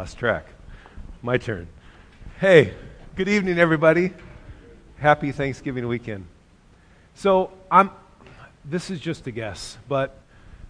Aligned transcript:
lost 0.00 0.16
track. 0.16 0.46
My 1.20 1.36
turn. 1.36 1.68
Hey, 2.38 2.72
good 3.16 3.28
evening, 3.28 3.58
everybody. 3.58 4.14
Happy 4.96 5.30
Thanksgiving 5.30 5.86
weekend. 5.88 6.24
So, 7.14 7.52
I'm. 7.70 7.90
This 8.64 8.88
is 8.88 8.98
just 8.98 9.26
a 9.26 9.30
guess, 9.30 9.76
but 9.90 10.16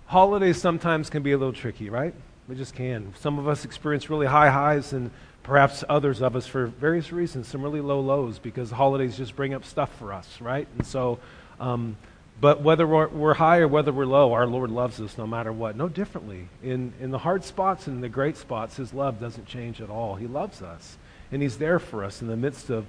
holidays 0.07 0.61
sometimes 0.61 1.11
can 1.11 1.23
be 1.23 1.31
a 1.31 1.39
little 1.39 1.53
tricky, 1.53 1.91
right? 1.91 2.13
We 2.49 2.57
just 2.57 2.75
can. 2.75 3.15
Some 3.21 3.39
of 3.39 3.47
us 3.47 3.65
experience 3.65 4.11
really 4.11 4.27
high 4.27 4.51
highs, 4.51 4.93
and 4.93 5.13
perhaps 5.45 5.85
others 5.89 6.23
of 6.23 6.35
us, 6.35 6.49
for 6.49 6.67
various 6.67 7.13
reasons, 7.13 7.47
some 7.47 7.63
really 7.63 7.81
low 7.81 8.01
lows 8.01 8.41
because 8.41 8.73
holidays 8.73 9.17
just 9.17 9.37
bring 9.37 9.55
up 9.55 9.65
stuff 9.65 9.97
for 9.97 10.13
us, 10.13 10.41
right? 10.41 10.67
And 10.77 10.85
so, 10.85 11.21
um, 11.61 11.97
but 12.41 12.63
whether 12.63 12.87
we're, 12.87 13.09
we're, 13.09 13.35
high 13.35 13.59
or 13.59 13.69
whether 13.69 13.93
we're 13.93 14.07
low, 14.07 14.33
our 14.33 14.47
Lord 14.47 14.71
loves 14.71 15.01
us 15.01 15.19
no 15.19 15.27
matter 15.27 15.53
what. 15.53 15.77
No 15.77 15.89
differently. 15.89 16.49
In, 16.63 16.93
in 16.99 17.11
the 17.11 17.19
hard 17.19 17.45
spots 17.45 17.87
and 17.87 17.97
in 17.97 18.01
the 18.01 18.09
great 18.09 18.37
spots, 18.37 18.77
His 18.77 18.95
love 18.95 19.21
doesn't 19.21 19.47
change 19.47 19.81
at 19.81 19.91
all. 19.91 20.15
He 20.15 20.27
loves 20.27 20.63
us. 20.63 20.97
And 21.31 21.43
He's 21.43 21.59
there 21.59 21.79
for 21.79 22.03
us 22.03 22.23
in 22.23 22.29
the 22.29 22.37
midst 22.37 22.71
of 22.71 22.87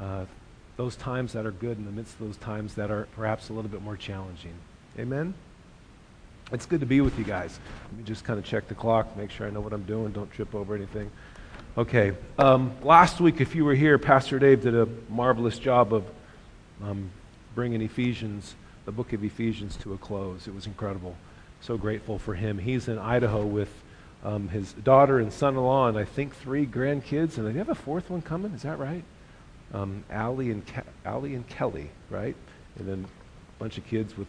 uh, 0.00 0.24
those 0.78 0.96
times 0.96 1.34
that 1.34 1.44
are 1.44 1.50
good, 1.50 1.76
in 1.76 1.84
the 1.84 1.92
midst 1.92 2.14
of 2.14 2.26
those 2.26 2.38
times 2.38 2.74
that 2.76 2.90
are 2.90 3.06
perhaps 3.14 3.50
a 3.50 3.52
little 3.52 3.70
bit 3.70 3.82
more 3.82 3.96
challenging. 3.96 4.54
Amen? 4.98 5.34
It's 6.52 6.64
good 6.64 6.80
to 6.80 6.86
be 6.86 7.02
with 7.02 7.18
you 7.18 7.24
guys. 7.24 7.60
Let 7.90 7.98
me 7.98 8.04
just 8.04 8.24
kind 8.24 8.38
of 8.38 8.46
check 8.46 8.66
the 8.66 8.74
clock, 8.74 9.14
make 9.16 9.30
sure 9.30 9.46
I 9.46 9.50
know 9.50 9.60
what 9.60 9.74
I'm 9.74 9.84
doing, 9.84 10.10
don't 10.12 10.30
trip 10.32 10.54
over 10.54 10.74
anything. 10.74 11.10
Okay. 11.76 12.12
Um, 12.38 12.72
last 12.82 13.20
week, 13.20 13.40
if 13.40 13.54
you 13.54 13.64
were 13.64 13.74
here, 13.74 13.98
Pastor 13.98 14.38
Dave 14.38 14.62
did 14.62 14.74
a 14.74 14.88
marvelous 15.08 15.58
job 15.58 15.92
of 15.92 16.04
um, 16.82 17.10
bringing 17.54 17.82
Ephesians 17.82 18.54
the 18.90 18.96
book 18.96 19.12
of 19.12 19.22
Ephesians 19.22 19.76
to 19.76 19.92
a 19.92 19.98
close. 19.98 20.48
It 20.48 20.54
was 20.54 20.66
incredible. 20.66 21.14
So 21.60 21.76
grateful 21.76 22.18
for 22.18 22.34
him. 22.34 22.58
He's 22.58 22.88
in 22.88 22.98
Idaho 22.98 23.46
with 23.46 23.72
um, 24.24 24.48
his 24.48 24.72
daughter 24.72 25.20
and 25.20 25.32
son 25.32 25.54
in 25.54 25.60
law, 25.60 25.86
and 25.86 25.96
I 25.96 26.04
think 26.04 26.34
three 26.34 26.66
grandkids. 26.66 27.38
And 27.38 27.46
they 27.46 27.52
have 27.52 27.68
a 27.68 27.76
fourth 27.76 28.10
one 28.10 28.20
coming, 28.20 28.50
is 28.52 28.62
that 28.62 28.80
right? 28.80 29.04
Um, 29.72 30.02
Allie, 30.10 30.50
and 30.50 30.66
Ke- 30.66 30.82
Allie 31.04 31.36
and 31.36 31.48
Kelly, 31.48 31.88
right? 32.10 32.34
And 32.80 32.88
then 32.88 33.04
a 33.04 33.62
bunch 33.62 33.78
of 33.78 33.86
kids 33.86 34.18
with 34.18 34.26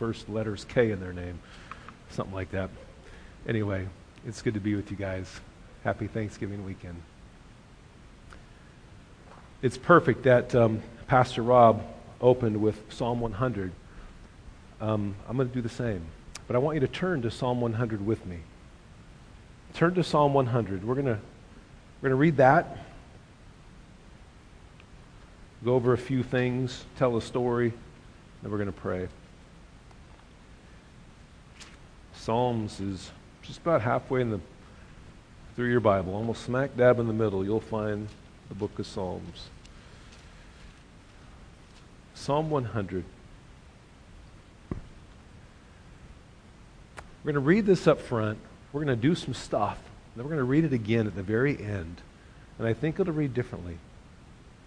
first 0.00 0.28
letters 0.28 0.64
K 0.64 0.90
in 0.90 0.98
their 0.98 1.12
name, 1.12 1.38
something 2.08 2.34
like 2.34 2.50
that. 2.50 2.70
Anyway, 3.46 3.86
it's 4.26 4.42
good 4.42 4.54
to 4.54 4.60
be 4.60 4.74
with 4.74 4.90
you 4.90 4.96
guys. 4.96 5.40
Happy 5.84 6.08
Thanksgiving 6.08 6.64
weekend. 6.64 7.00
It's 9.62 9.78
perfect 9.78 10.24
that 10.24 10.56
um, 10.56 10.82
Pastor 11.06 11.44
Rob 11.44 11.84
opened 12.20 12.60
with 12.60 12.80
Psalm 12.90 13.20
100. 13.20 13.72
Um, 14.80 15.14
I'm 15.28 15.36
going 15.36 15.48
to 15.48 15.54
do 15.54 15.62
the 15.62 15.68
same. 15.68 16.02
But 16.46 16.56
I 16.56 16.58
want 16.58 16.74
you 16.74 16.80
to 16.80 16.88
turn 16.88 17.22
to 17.22 17.30
Psalm 17.30 17.60
100 17.60 18.04
with 18.04 18.24
me. 18.26 18.38
Turn 19.74 19.94
to 19.94 20.02
Psalm 20.02 20.34
100. 20.34 20.84
We're 20.84 20.94
going 20.94 21.06
to, 21.06 21.18
we're 22.00 22.08
going 22.08 22.10
to 22.10 22.16
read 22.16 22.36
that, 22.38 22.78
go 25.64 25.74
over 25.74 25.92
a 25.92 25.98
few 25.98 26.22
things, 26.22 26.84
tell 26.98 27.16
a 27.16 27.22
story, 27.22 27.72
then 28.42 28.50
we're 28.50 28.58
going 28.58 28.72
to 28.72 28.80
pray. 28.80 29.08
Psalms 32.14 32.80
is 32.80 33.10
just 33.42 33.60
about 33.60 33.82
halfway 33.82 34.20
in 34.20 34.30
the 34.30 34.40
through 35.56 35.70
your 35.70 35.80
Bible, 35.80 36.14
almost 36.14 36.44
smack 36.44 36.76
dab 36.76 36.98
in 37.00 37.06
the 37.06 37.12
middle, 37.12 37.44
you'll 37.44 37.60
find 37.60 38.08
the 38.48 38.54
book 38.54 38.78
of 38.78 38.86
Psalms. 38.86 39.48
Psalm 42.20 42.50
100. 42.50 43.02
We're 47.24 47.32
going 47.32 47.34
to 47.34 47.40
read 47.40 47.64
this 47.64 47.86
up 47.86 47.98
front. 47.98 48.38
We're 48.72 48.84
going 48.84 48.94
to 48.94 49.08
do 49.08 49.14
some 49.14 49.32
stuff. 49.32 49.78
Then 50.14 50.26
we're 50.26 50.30
going 50.30 50.40
to 50.40 50.44
read 50.44 50.64
it 50.64 50.74
again 50.74 51.06
at 51.06 51.16
the 51.16 51.22
very 51.22 51.58
end. 51.58 52.02
And 52.58 52.68
I 52.68 52.74
think 52.74 53.00
it'll 53.00 53.14
read 53.14 53.32
differently. 53.32 53.78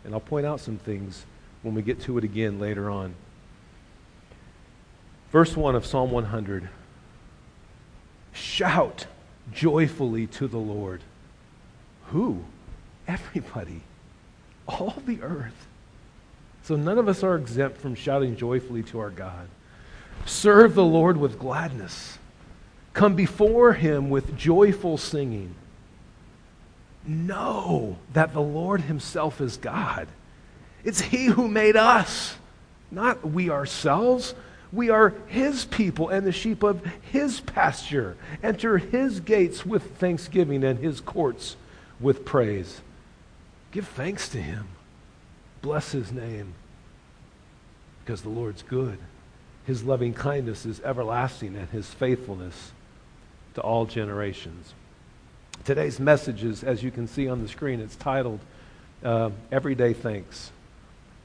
And 0.04 0.16
I'll 0.16 0.20
point 0.20 0.48
out 0.48 0.62
some 0.62 0.78
things 0.78 1.26
when 1.62 1.76
we 1.76 1.84
get 1.84 2.02
to 2.02 2.18
it 2.18 2.24
again 2.24 2.60
later 2.60 2.90
on. 2.90 3.14
Verse 5.32 5.56
1 5.56 5.76
of 5.76 5.86
Psalm 5.86 6.10
100 6.10 6.70
Shout 8.34 9.06
joyfully 9.52 10.26
to 10.26 10.48
the 10.48 10.58
Lord. 10.58 11.02
Who? 12.08 12.46
Everybody. 13.08 13.82
All 14.68 14.96
the 15.06 15.22
earth. 15.22 15.68
So 16.64 16.78
none 16.78 16.98
of 16.98 17.10
us 17.10 17.24
are 17.24 17.36
exempt 17.36 17.78
from 17.78 17.94
shouting 17.94 18.38
joyfully 18.38 18.84
to 18.84 19.00
our 19.00 19.10
God. 19.10 19.48
Serve 20.26 20.76
the 20.76 20.84
Lord 20.84 21.18
with 21.18 21.38
gladness. 21.38 22.18
Come 22.94 23.16
before 23.16 23.74
him 23.74 24.10
with 24.10 24.38
joyful 24.38 24.98
singing. 24.98 25.56
Know 27.06 27.98
that 28.14 28.32
the 28.32 28.42
Lord 28.42 28.82
himself 28.82 29.42
is 29.42 29.58
God. 29.58 30.08
It's 30.86 31.02
he 31.02 31.26
who 31.26 31.50
made 31.50 31.76
us, 31.76 32.38
not 32.90 33.30
we 33.30 33.50
ourselves. 33.50 34.34
We 34.72 34.90
are 34.90 35.14
his 35.28 35.66
people 35.66 36.08
and 36.08 36.26
the 36.26 36.32
sheep 36.32 36.64
of 36.64 36.82
his 37.02 37.42
pasture. 37.42 38.16
Enter 38.42 38.78
his 38.78 39.20
gates 39.20 39.66
with 39.66 39.98
thanksgiving 39.98 40.64
and 40.64 40.80
his 40.80 41.02
courts 41.02 41.58
with 42.00 42.24
praise. 42.24 42.80
Give 43.72 43.88
thanks 43.88 44.30
to 44.30 44.42
him 44.42 44.68
Bless 45.64 45.94
his 45.94 46.12
name 46.12 46.54
because 48.04 48.22
the 48.22 48.30
Lord's 48.30 48.62
good. 48.64 48.98
His 49.66 49.82
loving 49.82 50.14
kindness 50.14 50.66
is 50.66 50.82
everlasting 50.82 51.56
and 51.56 51.70
his 51.70 51.88
faithfulness 51.88 52.74
to 53.56 53.62
all 53.62 53.86
generations. 53.86 54.74
Today's 55.64 56.02
message 56.02 56.44
is, 56.44 56.66
as 56.66 56.84
you 56.84 56.92
can 56.92 57.08
see 57.08 57.30
on 57.30 57.42
the 57.42 57.48
screen, 57.48 57.80
it's 57.80 57.96
titled 57.96 58.42
uh, 59.06 59.30
Everyday 59.54 59.94
Thanks. 59.94 60.52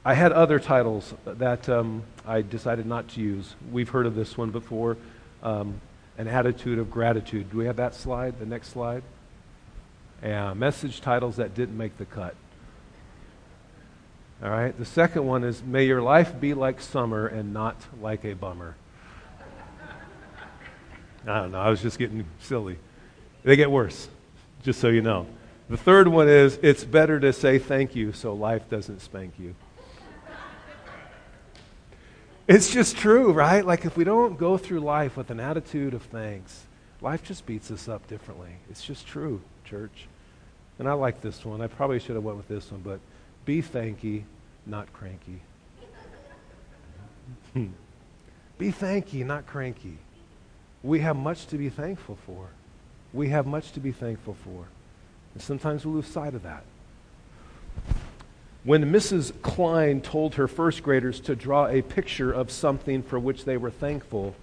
I 0.05 0.13
had 0.13 0.31
other 0.31 0.57
titles 0.57 1.13
that 1.25 1.67
um, 1.67 2.03
I 2.25 2.41
decided 2.41 2.85
not 2.85 3.09
to 3.09 3.19
use. 3.19 3.55
We've 3.73 3.89
heard 3.89 4.05
of 4.05 4.15
this 4.15 4.37
one 4.37 4.51
before 4.51 4.95
um, 5.43 5.81
An 6.17 6.29
Attitude 6.29 6.79
of 6.79 6.89
Gratitude. 6.89 7.51
Do 7.51 7.57
we 7.57 7.65
have 7.65 7.75
that 7.75 7.93
slide? 7.93 8.39
The 8.39 8.45
next 8.45 8.69
slide? 8.69 9.03
Yeah, 10.23 10.53
message 10.53 11.01
titles 11.01 11.35
that 11.35 11.53
didn't 11.55 11.77
make 11.77 11.97
the 11.97 12.05
cut. 12.05 12.35
All 14.41 14.49
right. 14.49 14.77
The 14.77 14.85
second 14.85 15.25
one 15.25 15.43
is 15.43 15.61
May 15.61 15.85
your 15.85 16.01
life 16.01 16.39
be 16.39 16.53
like 16.53 16.79
summer 16.79 17.27
and 17.27 17.53
not 17.53 17.75
like 18.01 18.23
a 18.23 18.33
bummer. 18.33 18.75
I 21.27 21.41
don't 21.41 21.51
know. 21.51 21.59
I 21.59 21.69
was 21.69 21.81
just 21.81 21.99
getting 21.99 22.25
silly. 22.39 22.77
They 23.43 23.55
get 23.55 23.69
worse, 23.69 24.07
just 24.63 24.79
so 24.79 24.87
you 24.87 25.01
know. 25.01 25.27
The 25.69 25.77
third 25.77 26.07
one 26.07 26.29
is 26.29 26.57
It's 26.61 26.83
better 26.83 27.19
to 27.19 27.33
say 27.33 27.59
thank 27.59 27.95
you 27.95 28.13
so 28.13 28.33
life 28.33 28.69
doesn't 28.69 29.01
spank 29.01 29.33
you. 29.37 29.55
It's 32.47 32.73
just 32.73 32.97
true, 32.97 33.31
right? 33.31 33.63
Like 33.63 33.85
if 33.85 33.95
we 33.95 34.03
don't 34.03 34.39
go 34.39 34.57
through 34.57 34.79
life 34.79 35.17
with 35.17 35.29
an 35.29 35.39
attitude 35.39 35.93
of 35.93 36.01
thanks, 36.03 36.65
life 36.99 37.21
just 37.23 37.45
beats 37.45 37.69
us 37.69 37.87
up 37.87 38.07
differently. 38.07 38.49
It's 38.71 38.83
just 38.83 39.05
true, 39.05 39.41
church. 39.65 40.07
And 40.79 40.89
I 40.89 40.93
like 40.93 41.21
this 41.21 41.45
one. 41.45 41.61
I 41.61 41.67
probably 41.67 41.99
should 41.99 42.15
have 42.15 42.23
went 42.23 42.37
with 42.37 42.47
this 42.47 42.71
one, 42.71 42.81
but 42.81 42.99
be 43.45 43.61
thanky, 43.61 44.23
not 44.65 44.91
cranky. 44.93 45.41
be 47.53 48.71
thanky, 48.71 49.25
not 49.25 49.45
cranky. 49.45 49.97
We 50.83 50.99
have 50.99 51.15
much 51.15 51.47
to 51.47 51.57
be 51.57 51.69
thankful 51.69 52.17
for. 52.25 52.47
We 53.13 53.29
have 53.29 53.47
much 53.47 53.71
to 53.73 53.79
be 53.79 53.91
thankful 53.91 54.35
for. 54.43 54.65
And 55.33 55.43
sometimes 55.43 55.85
we 55.85 55.93
lose 55.93 56.07
sight 56.07 56.33
of 56.33 56.43
that. 56.43 56.63
When 58.63 58.91
Mrs. 58.91 59.31
Klein 59.41 60.01
told 60.01 60.35
her 60.35 60.47
first 60.47 60.83
graders 60.83 61.19
to 61.21 61.35
draw 61.35 61.67
a 61.67 61.81
picture 61.81 62.31
of 62.31 62.51
something 62.51 63.01
for 63.01 63.17
which 63.17 63.45
they 63.45 63.57
were 63.57 63.71
thankful, 63.71 64.35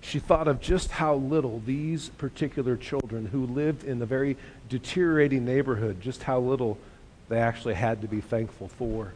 she 0.00 0.18
thought 0.18 0.48
of 0.48 0.60
just 0.60 0.90
how 0.92 1.16
little 1.16 1.62
these 1.66 2.08
particular 2.10 2.76
children 2.76 3.26
who 3.26 3.46
lived 3.46 3.84
in 3.84 4.00
a 4.00 4.06
very 4.06 4.36
deteriorating 4.68 5.44
neighborhood, 5.44 6.00
just 6.00 6.22
how 6.22 6.38
little 6.38 6.78
they 7.28 7.38
actually 7.38 7.74
had 7.74 8.02
to 8.02 8.08
be 8.08 8.20
thankful 8.20 8.68
for. 8.68 9.12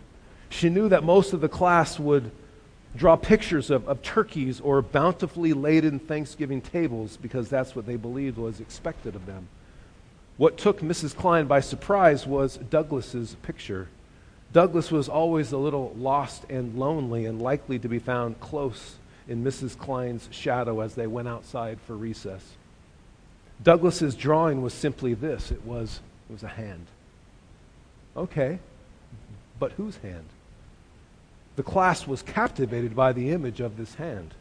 She 0.50 0.68
knew 0.68 0.88
that 0.88 1.04
most 1.04 1.32
of 1.32 1.40
the 1.40 1.48
class 1.48 1.98
would 1.98 2.30
draw 2.94 3.16
pictures 3.16 3.70
of, 3.70 3.88
of 3.88 4.02
turkeys 4.02 4.60
or 4.60 4.82
bountifully 4.82 5.52
laden 5.52 5.98
Thanksgiving 5.98 6.60
tables 6.60 7.16
because 7.16 7.48
that's 7.48 7.74
what 7.74 7.86
they 7.86 7.96
believed 7.96 8.36
was 8.36 8.60
expected 8.60 9.14
of 9.14 9.26
them. 9.26 9.48
What 10.36 10.58
took 10.58 10.80
Mrs. 10.80 11.16
Klein 11.16 11.46
by 11.46 11.60
surprise 11.60 12.26
was 12.26 12.56
Douglas's 12.56 13.36
picture. 13.42 13.88
Douglas 14.52 14.90
was 14.90 15.08
always 15.08 15.52
a 15.52 15.58
little 15.58 15.94
lost 15.96 16.44
and 16.50 16.78
lonely 16.78 17.24
and 17.24 17.40
likely 17.40 17.78
to 17.78 17.88
be 17.88 17.98
found 17.98 18.40
close 18.40 18.96
in 19.28 19.44
Mrs. 19.44 19.78
Klein's 19.78 20.28
shadow 20.30 20.80
as 20.80 20.94
they 20.94 21.06
went 21.06 21.28
outside 21.28 21.78
for 21.86 21.96
recess. 21.96 22.42
Douglas's 23.62 24.14
drawing 24.14 24.60
was 24.60 24.74
simply 24.74 25.14
this 25.14 25.50
it 25.50 25.64
was, 25.64 26.00
it 26.28 26.32
was 26.32 26.42
a 26.42 26.48
hand. 26.48 26.86
Okay, 28.16 28.58
but 29.58 29.72
whose 29.72 29.96
hand? 29.98 30.26
The 31.56 31.62
class 31.62 32.06
was 32.06 32.22
captivated 32.22 32.96
by 32.96 33.12
the 33.12 33.30
image 33.30 33.60
of 33.60 33.76
this 33.76 33.94
hand. 33.94 34.34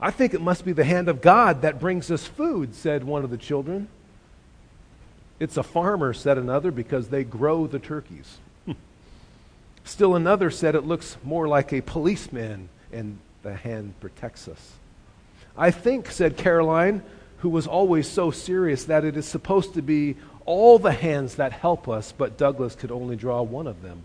I 0.00 0.10
think 0.10 0.32
it 0.32 0.40
must 0.40 0.64
be 0.64 0.72
the 0.72 0.84
hand 0.84 1.08
of 1.08 1.20
God 1.20 1.62
that 1.62 1.78
brings 1.78 2.10
us 2.10 2.26
food, 2.26 2.74
said 2.74 3.04
one 3.04 3.22
of 3.22 3.30
the 3.30 3.36
children. 3.36 3.88
It's 5.38 5.56
a 5.56 5.62
farmer, 5.62 6.12
said 6.12 6.38
another, 6.38 6.70
because 6.70 7.08
they 7.08 7.24
grow 7.24 7.66
the 7.66 7.78
turkeys. 7.78 8.38
Still 9.84 10.14
another 10.14 10.50
said 10.50 10.74
it 10.74 10.84
looks 10.86 11.16
more 11.22 11.48
like 11.48 11.72
a 11.72 11.82
policeman 11.82 12.68
and 12.92 13.18
the 13.42 13.54
hand 13.54 13.94
protects 14.00 14.48
us. 14.48 14.72
I 15.56 15.70
think, 15.70 16.10
said 16.10 16.36
Caroline, 16.36 17.02
who 17.38 17.48
was 17.48 17.66
always 17.66 18.08
so 18.08 18.30
serious, 18.30 18.84
that 18.84 19.04
it 19.04 19.16
is 19.16 19.26
supposed 19.26 19.74
to 19.74 19.82
be 19.82 20.16
all 20.50 20.80
the 20.80 20.90
hands 20.90 21.36
that 21.36 21.52
help 21.52 21.88
us, 21.88 22.10
but 22.10 22.36
Douglas 22.36 22.74
could 22.74 22.90
only 22.90 23.14
draw 23.14 23.40
one 23.40 23.68
of 23.68 23.82
them. 23.82 24.02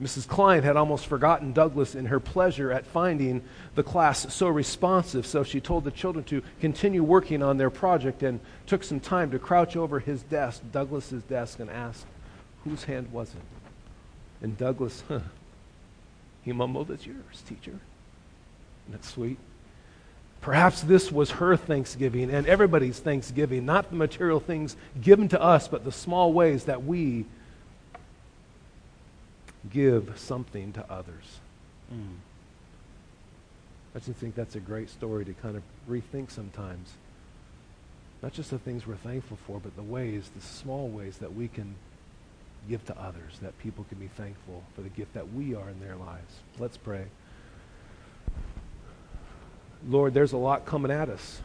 Mrs. 0.00 0.28
Klein 0.28 0.62
had 0.62 0.76
almost 0.76 1.08
forgotten 1.08 1.52
Douglas 1.52 1.96
in 1.96 2.06
her 2.06 2.20
pleasure 2.20 2.70
at 2.70 2.86
finding 2.86 3.42
the 3.74 3.82
class 3.82 4.32
so 4.32 4.46
responsive, 4.46 5.26
so 5.26 5.42
she 5.42 5.60
told 5.60 5.82
the 5.82 5.90
children 5.90 6.24
to 6.26 6.40
continue 6.60 7.02
working 7.02 7.42
on 7.42 7.56
their 7.56 7.68
project 7.68 8.22
and 8.22 8.38
took 8.66 8.84
some 8.84 9.00
time 9.00 9.32
to 9.32 9.40
crouch 9.40 9.74
over 9.74 9.98
his 9.98 10.22
desk, 10.22 10.62
Douglas's 10.70 11.24
desk, 11.24 11.58
and 11.58 11.68
ask, 11.68 12.06
Whose 12.62 12.84
hand 12.84 13.10
was 13.10 13.30
it? 13.30 14.44
And 14.44 14.56
Douglas, 14.56 15.02
huh, 15.08 15.18
he 16.44 16.52
mumbled, 16.52 16.92
It's 16.92 17.04
yours, 17.04 17.42
teacher. 17.48 17.80
Isn't 18.86 18.92
that 18.92 19.04
sweet? 19.04 19.38
Perhaps 20.42 20.82
this 20.82 21.10
was 21.12 21.30
her 21.30 21.56
thanksgiving 21.56 22.28
and 22.28 22.46
everybody's 22.48 22.98
thanksgiving, 22.98 23.64
not 23.64 23.90
the 23.90 23.96
material 23.96 24.40
things 24.40 24.76
given 25.00 25.28
to 25.28 25.40
us, 25.40 25.68
but 25.68 25.84
the 25.84 25.92
small 25.92 26.32
ways 26.32 26.64
that 26.64 26.84
we 26.84 27.24
give 29.70 30.12
something 30.16 30.72
to 30.72 30.84
others. 30.90 31.38
Mm. 31.94 32.16
I 33.94 34.00
just 34.00 34.18
think 34.18 34.34
that's 34.34 34.56
a 34.56 34.60
great 34.60 34.90
story 34.90 35.24
to 35.24 35.32
kind 35.34 35.56
of 35.56 35.62
rethink 35.88 36.32
sometimes. 36.32 36.90
Not 38.20 38.32
just 38.32 38.50
the 38.50 38.58
things 38.58 38.84
we're 38.84 38.96
thankful 38.96 39.38
for, 39.46 39.60
but 39.60 39.76
the 39.76 39.82
ways, 39.82 40.30
the 40.34 40.42
small 40.42 40.88
ways 40.88 41.18
that 41.18 41.34
we 41.34 41.46
can 41.46 41.76
give 42.68 42.84
to 42.86 42.98
others, 42.98 43.38
that 43.42 43.56
people 43.58 43.84
can 43.88 43.98
be 43.98 44.08
thankful 44.08 44.64
for 44.74 44.82
the 44.82 44.88
gift 44.88 45.14
that 45.14 45.32
we 45.32 45.54
are 45.54 45.68
in 45.68 45.78
their 45.80 45.96
lives. 45.96 46.34
Let's 46.58 46.76
pray. 46.76 47.04
Lord, 49.88 50.14
there's 50.14 50.32
a 50.32 50.38
lot 50.38 50.64
coming 50.64 50.90
at 50.90 51.08
us 51.08 51.40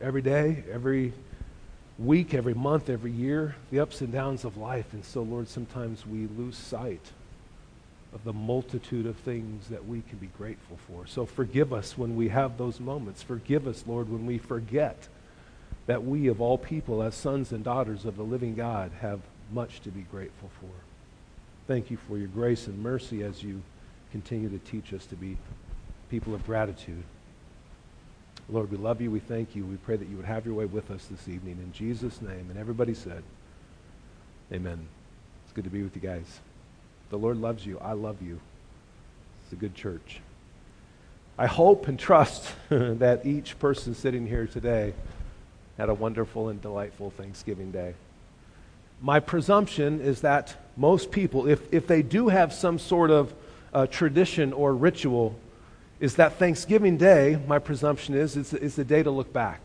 every 0.00 0.22
day, 0.22 0.64
every 0.70 1.12
week, 1.98 2.34
every 2.34 2.54
month, 2.54 2.88
every 2.88 3.12
year, 3.12 3.54
the 3.70 3.80
ups 3.80 4.00
and 4.00 4.12
downs 4.12 4.44
of 4.44 4.56
life. 4.56 4.92
And 4.92 5.04
so, 5.04 5.22
Lord, 5.22 5.48
sometimes 5.48 6.06
we 6.06 6.26
lose 6.26 6.56
sight 6.56 7.12
of 8.12 8.24
the 8.24 8.32
multitude 8.32 9.06
of 9.06 9.16
things 9.16 9.68
that 9.68 9.86
we 9.86 10.02
can 10.02 10.18
be 10.18 10.30
grateful 10.38 10.78
for. 10.88 11.06
So 11.06 11.26
forgive 11.26 11.72
us 11.72 11.96
when 11.96 12.16
we 12.16 12.28
have 12.28 12.58
those 12.58 12.80
moments. 12.80 13.22
Forgive 13.22 13.66
us, 13.66 13.84
Lord, 13.86 14.10
when 14.10 14.26
we 14.26 14.38
forget 14.38 15.08
that 15.86 16.04
we, 16.04 16.26
of 16.26 16.40
all 16.40 16.58
people, 16.58 17.02
as 17.02 17.14
sons 17.14 17.52
and 17.52 17.62
daughters 17.62 18.04
of 18.04 18.16
the 18.16 18.22
living 18.22 18.54
God, 18.54 18.90
have 19.00 19.20
much 19.52 19.80
to 19.80 19.90
be 19.90 20.02
grateful 20.02 20.50
for. 20.60 20.70
Thank 21.66 21.90
you 21.90 21.98
for 22.08 22.18
your 22.18 22.28
grace 22.28 22.66
and 22.66 22.82
mercy 22.82 23.22
as 23.22 23.42
you 23.42 23.62
continue 24.10 24.48
to 24.48 24.58
teach 24.58 24.92
us 24.92 25.06
to 25.06 25.16
be 25.16 25.36
people 26.10 26.34
of 26.34 26.44
gratitude. 26.44 27.04
Lord, 28.52 28.70
we 28.70 28.76
love 28.76 29.00
you. 29.00 29.10
We 29.10 29.20
thank 29.20 29.54
you. 29.54 29.64
We 29.64 29.76
pray 29.76 29.96
that 29.96 30.08
you 30.08 30.16
would 30.16 30.26
have 30.26 30.44
your 30.44 30.54
way 30.54 30.64
with 30.64 30.90
us 30.90 31.06
this 31.06 31.28
evening. 31.28 31.58
In 31.62 31.72
Jesus' 31.72 32.20
name. 32.20 32.46
And 32.50 32.58
everybody 32.58 32.94
said, 32.94 33.22
Amen. 34.52 34.88
It's 35.44 35.52
good 35.52 35.64
to 35.64 35.70
be 35.70 35.82
with 35.82 35.94
you 35.94 36.02
guys. 36.02 36.40
The 37.10 37.18
Lord 37.18 37.36
loves 37.36 37.64
you. 37.64 37.78
I 37.78 37.92
love 37.92 38.20
you. 38.20 38.40
It's 39.44 39.52
a 39.52 39.56
good 39.56 39.74
church. 39.74 40.20
I 41.38 41.46
hope 41.46 41.86
and 41.86 41.98
trust 41.98 42.52
that 42.68 43.24
each 43.24 43.58
person 43.58 43.94
sitting 43.94 44.26
here 44.26 44.46
today 44.46 44.94
had 45.78 45.88
a 45.88 45.94
wonderful 45.94 46.48
and 46.48 46.60
delightful 46.60 47.10
Thanksgiving 47.10 47.70
day. 47.70 47.94
My 49.00 49.20
presumption 49.20 50.00
is 50.00 50.20
that 50.22 50.56
most 50.76 51.10
people, 51.10 51.46
if, 51.46 51.72
if 51.72 51.86
they 51.86 52.02
do 52.02 52.28
have 52.28 52.52
some 52.52 52.78
sort 52.78 53.10
of 53.10 53.32
uh, 53.72 53.86
tradition 53.86 54.52
or 54.52 54.74
ritual 54.74 55.36
is 56.00 56.16
that 56.16 56.38
Thanksgiving 56.38 56.96
Day, 56.96 57.38
my 57.46 57.58
presumption 57.58 58.14
is, 58.14 58.36
is, 58.36 58.54
is 58.54 58.74
the 58.74 58.84
day 58.84 59.02
to 59.02 59.10
look 59.10 59.32
back. 59.32 59.60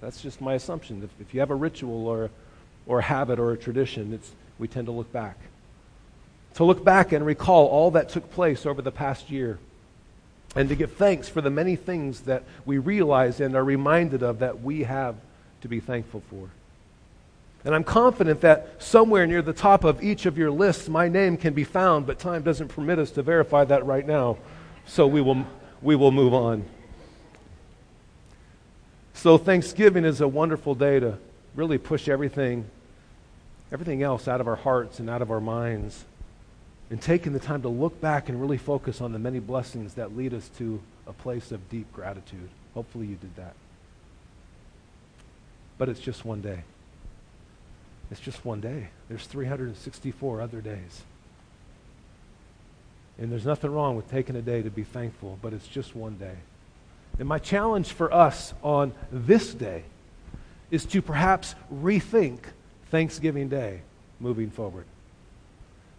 That's 0.00 0.22
just 0.22 0.40
my 0.40 0.54
assumption. 0.54 1.02
If, 1.04 1.10
if 1.20 1.34
you 1.34 1.40
have 1.40 1.50
a 1.50 1.54
ritual 1.54 2.08
or, 2.08 2.30
or 2.86 3.00
a 3.00 3.02
habit 3.02 3.38
or 3.38 3.52
a 3.52 3.56
tradition, 3.56 4.14
it's, 4.14 4.32
we 4.58 4.66
tend 4.66 4.86
to 4.86 4.92
look 4.92 5.12
back. 5.12 5.38
To 6.54 6.64
look 6.64 6.82
back 6.82 7.12
and 7.12 7.24
recall 7.24 7.66
all 7.66 7.90
that 7.92 8.08
took 8.08 8.30
place 8.32 8.64
over 8.64 8.80
the 8.80 8.90
past 8.90 9.30
year. 9.30 9.58
And 10.54 10.70
to 10.70 10.74
give 10.74 10.92
thanks 10.92 11.28
for 11.28 11.42
the 11.42 11.50
many 11.50 11.76
things 11.76 12.20
that 12.20 12.42
we 12.64 12.78
realize 12.78 13.40
and 13.40 13.54
are 13.54 13.64
reminded 13.64 14.22
of 14.22 14.38
that 14.38 14.62
we 14.62 14.84
have 14.84 15.16
to 15.60 15.68
be 15.68 15.80
thankful 15.80 16.22
for. 16.30 16.48
And 17.62 17.74
I'm 17.74 17.84
confident 17.84 18.40
that 18.40 18.82
somewhere 18.82 19.26
near 19.26 19.42
the 19.42 19.52
top 19.52 19.84
of 19.84 20.02
each 20.02 20.24
of 20.24 20.38
your 20.38 20.50
lists, 20.50 20.88
my 20.88 21.08
name 21.08 21.36
can 21.36 21.52
be 21.52 21.64
found, 21.64 22.06
but 22.06 22.18
time 22.18 22.42
doesn't 22.42 22.68
permit 22.68 22.98
us 22.98 23.10
to 23.12 23.22
verify 23.22 23.64
that 23.64 23.84
right 23.84 24.06
now 24.06 24.38
so 24.86 25.06
we 25.06 25.20
will, 25.20 25.44
we 25.82 25.96
will 25.96 26.12
move 26.12 26.32
on. 26.32 26.64
So 29.14 29.38
Thanksgiving 29.38 30.04
is 30.04 30.20
a 30.20 30.28
wonderful 30.28 30.74
day 30.74 31.00
to 31.00 31.18
really 31.54 31.78
push 31.78 32.08
everything, 32.08 32.66
everything 33.72 34.02
else 34.02 34.28
out 34.28 34.40
of 34.40 34.46
our 34.46 34.56
hearts 34.56 35.00
and 35.00 35.10
out 35.10 35.22
of 35.22 35.30
our 35.30 35.40
minds. 35.40 36.04
And 36.88 37.02
taking 37.02 37.32
the 37.32 37.40
time 37.40 37.62
to 37.62 37.68
look 37.68 38.00
back 38.00 38.28
and 38.28 38.40
really 38.40 38.58
focus 38.58 39.00
on 39.00 39.12
the 39.12 39.18
many 39.18 39.40
blessings 39.40 39.94
that 39.94 40.16
lead 40.16 40.32
us 40.32 40.48
to 40.58 40.80
a 41.06 41.12
place 41.12 41.50
of 41.50 41.68
deep 41.68 41.92
gratitude. 41.92 42.48
Hopefully 42.74 43.06
you 43.06 43.16
did 43.16 43.34
that. 43.36 43.54
But 45.78 45.88
it's 45.88 45.98
just 45.98 46.24
one 46.24 46.40
day. 46.40 46.62
It's 48.10 48.20
just 48.20 48.44
one 48.44 48.60
day. 48.60 48.88
There's 49.08 49.26
364 49.26 50.40
other 50.40 50.60
days. 50.60 51.02
And 53.18 53.32
there's 53.32 53.46
nothing 53.46 53.70
wrong 53.72 53.96
with 53.96 54.10
taking 54.10 54.36
a 54.36 54.42
day 54.42 54.62
to 54.62 54.70
be 54.70 54.84
thankful, 54.84 55.38
but 55.40 55.52
it's 55.52 55.66
just 55.66 55.96
one 55.96 56.16
day. 56.16 56.36
And 57.18 57.26
my 57.26 57.38
challenge 57.38 57.92
for 57.92 58.12
us 58.12 58.52
on 58.62 58.92
this 59.10 59.54
day 59.54 59.84
is 60.70 60.84
to 60.86 61.00
perhaps 61.00 61.54
rethink 61.72 62.40
Thanksgiving 62.90 63.48
Day 63.48 63.80
moving 64.20 64.50
forward. 64.50 64.84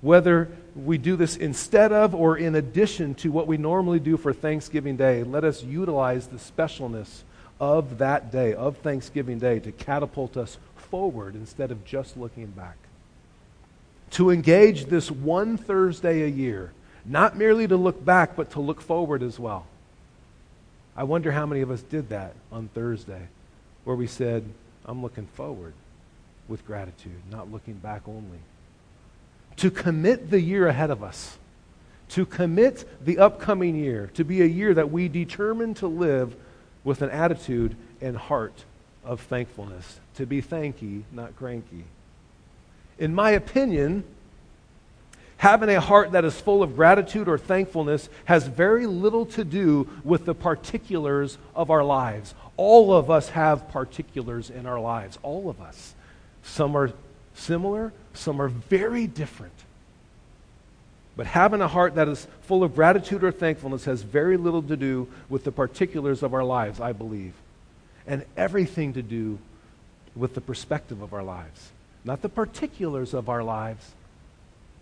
Whether 0.02 0.50
we 0.76 1.00
do 1.00 1.16
this 1.16 1.38
instead 1.38 1.92
of 1.92 2.14
or 2.14 2.38
in 2.38 2.54
addition 2.54 3.16
to 3.16 3.32
what 3.32 3.48
we 3.48 3.58
normally 3.58 4.00
do 4.00 4.16
for 4.16 4.32
Thanksgiving 4.32 4.96
Day, 4.96 5.24
let 5.24 5.44
us 5.44 5.64
utilize 5.64 6.28
the 6.28 6.38
specialness 6.38 7.24
of 7.60 7.98
that 7.98 8.32
day, 8.32 8.54
of 8.54 8.78
Thanksgiving 8.78 9.40
Day, 9.40 9.60
to 9.60 9.72
catapult 9.72 10.38
us 10.38 10.60
forward 10.76 11.34
instead 11.34 11.72
of 11.72 11.84
just 11.84 12.16
looking 12.16 12.46
back. 12.48 12.78
To 14.12 14.30
engage 14.30 14.86
this 14.86 15.10
one 15.10 15.58
Thursday 15.58 16.22
a 16.22 16.28
year 16.28 16.72
not 17.08 17.38
merely 17.38 17.68
to 17.68 17.78
look 17.78 18.04
back, 18.04 18.36
but 18.36 18.52
to 18.52 18.60
look 18.60 18.82
forward 18.82 19.24
as 19.24 19.40
well. 19.40 19.66
I 20.96 21.04
wonder 21.04 21.32
how 21.32 21.46
many 21.46 21.62
of 21.62 21.72
us 21.72 21.82
did 21.82 22.10
that 22.10 22.34
on 22.52 22.70
Thursday, 22.70 23.28
where 23.84 23.96
we 23.96 24.08
said, 24.08 24.44
I'm 24.86 25.02
looking 25.02 25.28
forward 25.28 25.74
with 26.48 26.66
gratitude, 26.66 27.22
not 27.32 27.52
looking 27.52 27.76
back 27.76 28.08
only. 28.08 28.40
To 29.58 29.72
commit 29.72 30.30
the 30.30 30.42
year 30.42 30.68
ahead 30.68 30.90
of 30.90 31.04
us, 31.04 31.38
to 32.10 32.26
commit 32.26 32.86
the 33.04 33.18
upcoming 33.20 33.76
year, 33.76 34.10
to 34.14 34.24
be 34.24 34.42
a 34.42 34.46
year 34.46 34.74
that 34.74 34.92
we 34.92 35.08
determine 35.08 35.74
to 35.76 35.88
live 35.88 36.36
with 36.84 37.02
an 37.02 37.10
attitude 37.10 37.76
and 38.02 38.16
heart 38.16 38.64
of 39.04 39.22
thankfulness, 39.22 40.00
to 40.16 40.26
be 40.26 40.42
thanky, 40.42 41.04
not 41.12 41.36
cranky. 41.36 41.84
In 42.98 43.14
my 43.14 43.32
opinion, 43.32 44.04
Having 45.38 45.70
a 45.70 45.80
heart 45.80 46.14
that 46.14 46.26
is 46.26 46.40
full 46.40 46.64
of 46.64 46.76
gratitude 46.76 47.28
or 47.28 47.38
thankfulness 47.38 48.10
has 48.26 48.48
very 48.48 48.88
little 48.88 49.26
to 49.28 49.44
do 49.44 49.88
with 50.04 50.26
the 50.26 50.34
particulars 50.34 51.38
of 51.56 51.70
our 51.70 51.84
lives. 51.84 52.34
All 52.58 52.92
of 52.92 53.12
us 53.12 53.30
have 53.30 53.70
particulars 53.70 54.50
in 54.50 54.66
our 54.66 54.80
lives. 54.80 55.20
All 55.22 55.50
of 55.50 55.62
us. 55.62 55.94
Some 56.42 56.76
are 56.76 56.92
similar, 57.36 57.94
some 58.14 58.42
are 58.42 58.48
very 58.48 59.06
different. 59.06 59.54
But 61.16 61.28
having 61.28 61.62
a 61.62 61.68
heart 61.68 61.96
that 61.96 62.08
is 62.08 62.28
full 62.42 62.64
of 62.64 62.76
gratitude 62.76 63.24
or 63.24 63.32
thankfulness 63.32 63.86
has 63.86 64.02
very 64.02 64.38
little 64.38 64.64
to 64.64 64.78
do 64.78 65.08
with 65.30 65.44
the 65.44 65.52
particulars 65.52 66.24
of 66.24 66.34
our 66.34 66.44
lives, 66.44 66.80
I 66.80 66.94
believe, 66.94 67.34
and 68.08 68.26
everything 68.36 68.94
to 68.94 69.04
do 69.04 69.38
with 70.16 70.34
the 70.34 70.42
perspective 70.42 71.02
of 71.02 71.14
our 71.14 71.24
lives. 71.24 71.72
Not 72.04 72.22
the 72.22 72.30
particulars 72.30 73.14
of 73.14 73.30
our 73.30 73.44
lives, 73.44 73.92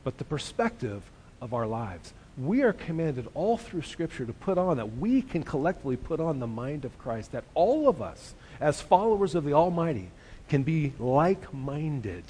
but 0.05 0.19
the 0.19 0.23
perspective 0.23 1.01
of 1.41 1.53
our 1.53 1.67
lives. 1.67 2.13
We 2.37 2.61
are 2.61 2.73
commanded 2.73 3.27
all 3.33 3.57
through 3.57 3.81
Scripture 3.81 4.25
to 4.25 4.33
put 4.33 4.57
on, 4.57 4.77
that 4.77 4.97
we 4.97 5.21
can 5.21 5.43
collectively 5.43 5.97
put 5.97 6.19
on 6.21 6.39
the 6.39 6.47
mind 6.47 6.85
of 6.85 6.97
Christ, 6.97 7.31
that 7.31 7.43
all 7.55 7.89
of 7.89 8.01
us, 8.01 8.35
as 8.61 8.79
followers 8.79 9.35
of 9.35 9.43
the 9.43 9.53
Almighty, 9.53 10.09
can 10.47 10.63
be 10.63 10.93
like 10.99 11.53
minded. 11.53 12.23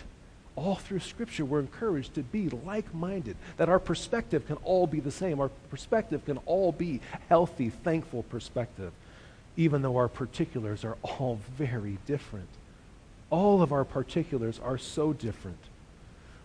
All 0.55 0.75
through 0.75 0.99
Scripture, 0.99 1.43
we're 1.43 1.59
encouraged 1.59 2.13
to 2.15 2.23
be 2.23 2.49
like 2.49 2.93
minded, 2.93 3.35
that 3.57 3.67
our 3.67 3.79
perspective 3.79 4.47
can 4.47 4.55
all 4.57 4.87
be 4.87 5.01
the 5.01 5.11
same. 5.11 5.41
Our 5.41 5.49
perspective 5.69 6.23
can 6.25 6.37
all 6.45 6.71
be 6.71 7.01
healthy, 7.27 7.71
thankful 7.71 8.23
perspective, 8.23 8.93
even 9.57 9.81
though 9.81 9.97
our 9.97 10.07
particulars 10.07 10.85
are 10.85 10.97
all 11.01 11.41
very 11.57 11.97
different. 12.05 12.47
All 13.31 13.61
of 13.61 13.73
our 13.73 13.83
particulars 13.83 14.61
are 14.63 14.77
so 14.77 15.11
different. 15.11 15.59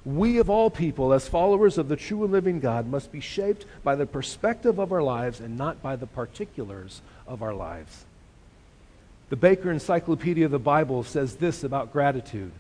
We, 0.05 0.39
of 0.39 0.49
all 0.49 0.71
people, 0.71 1.13
as 1.13 1.29
followers 1.29 1.77
of 1.77 1.89
the 1.89 1.97
true 1.97 2.25
and 2.25 2.33
living 2.33 2.61
God, 2.61 2.87
must 2.87 3.13
be 3.13 3.21
shaped 3.21 3.67
by 3.85 3.97
the 3.97 4.07
perspective 4.07 4.79
of 4.79 4.93
our 4.93 5.03
lives 5.03 5.41
and 5.41 5.59
not 5.59 5.83
by 5.83 5.97
the 5.97 6.07
particulars 6.07 7.03
of 7.27 7.43
our 7.43 7.53
lives. 7.53 8.05
The 9.29 9.37
Baker 9.37 9.71
Encyclopedia 9.71 10.47
of 10.47 10.51
the 10.51 10.59
Bible 10.59 11.05
says 11.05 11.37
this 11.37 11.63
about 11.63 11.93
gratitude 11.93 12.53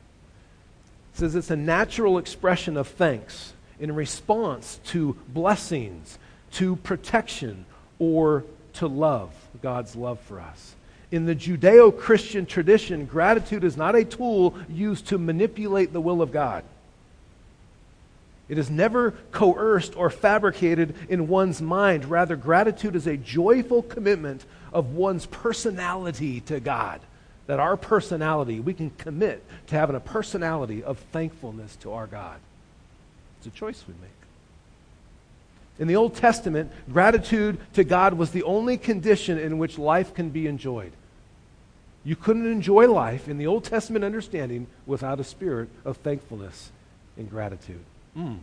it 1.12 1.18
says 1.18 1.34
it's 1.34 1.50
a 1.50 1.56
natural 1.56 2.18
expression 2.18 2.76
of 2.76 2.86
thanks 2.86 3.52
in 3.80 3.94
response 3.94 4.78
to 4.86 5.16
blessings, 5.28 6.18
to 6.52 6.76
protection, 6.76 7.64
or 7.98 8.44
to 8.74 8.86
love, 8.86 9.32
God's 9.60 9.96
love 9.96 10.20
for 10.20 10.40
us. 10.40 10.74
In 11.10 11.26
the 11.26 11.34
Judeo 11.34 11.96
Christian 11.96 12.46
tradition, 12.46 13.06
gratitude 13.06 13.64
is 13.64 13.76
not 13.76 13.96
a 13.96 14.04
tool 14.04 14.54
used 14.68 15.08
to 15.08 15.18
manipulate 15.18 15.92
the 15.92 16.00
will 16.00 16.22
of 16.22 16.30
God. 16.30 16.62
It 18.50 18.58
is 18.58 18.68
never 18.68 19.12
coerced 19.30 19.96
or 19.96 20.10
fabricated 20.10 20.96
in 21.08 21.28
one's 21.28 21.62
mind. 21.62 22.04
Rather, 22.04 22.34
gratitude 22.34 22.96
is 22.96 23.06
a 23.06 23.16
joyful 23.16 23.80
commitment 23.80 24.44
of 24.72 24.90
one's 24.94 25.24
personality 25.24 26.40
to 26.42 26.58
God. 26.58 27.00
That 27.46 27.60
our 27.60 27.76
personality, 27.76 28.58
we 28.58 28.74
can 28.74 28.90
commit 28.90 29.44
to 29.68 29.76
having 29.76 29.94
a 29.94 30.00
personality 30.00 30.82
of 30.82 30.98
thankfulness 31.12 31.76
to 31.76 31.92
our 31.92 32.08
God. 32.08 32.40
It's 33.38 33.46
a 33.46 33.56
choice 33.56 33.84
we 33.86 33.94
make. 34.02 34.10
In 35.78 35.86
the 35.86 35.94
Old 35.94 36.16
Testament, 36.16 36.72
gratitude 36.92 37.56
to 37.74 37.84
God 37.84 38.14
was 38.14 38.32
the 38.32 38.42
only 38.42 38.76
condition 38.76 39.38
in 39.38 39.58
which 39.58 39.78
life 39.78 40.12
can 40.12 40.30
be 40.30 40.48
enjoyed. 40.48 40.92
You 42.02 42.16
couldn't 42.16 42.50
enjoy 42.50 42.90
life 42.90 43.28
in 43.28 43.38
the 43.38 43.46
Old 43.46 43.62
Testament 43.62 44.04
understanding 44.04 44.66
without 44.86 45.20
a 45.20 45.24
spirit 45.24 45.68
of 45.84 45.98
thankfulness 45.98 46.72
and 47.16 47.30
gratitude. 47.30 47.84
Mm. 48.20 48.38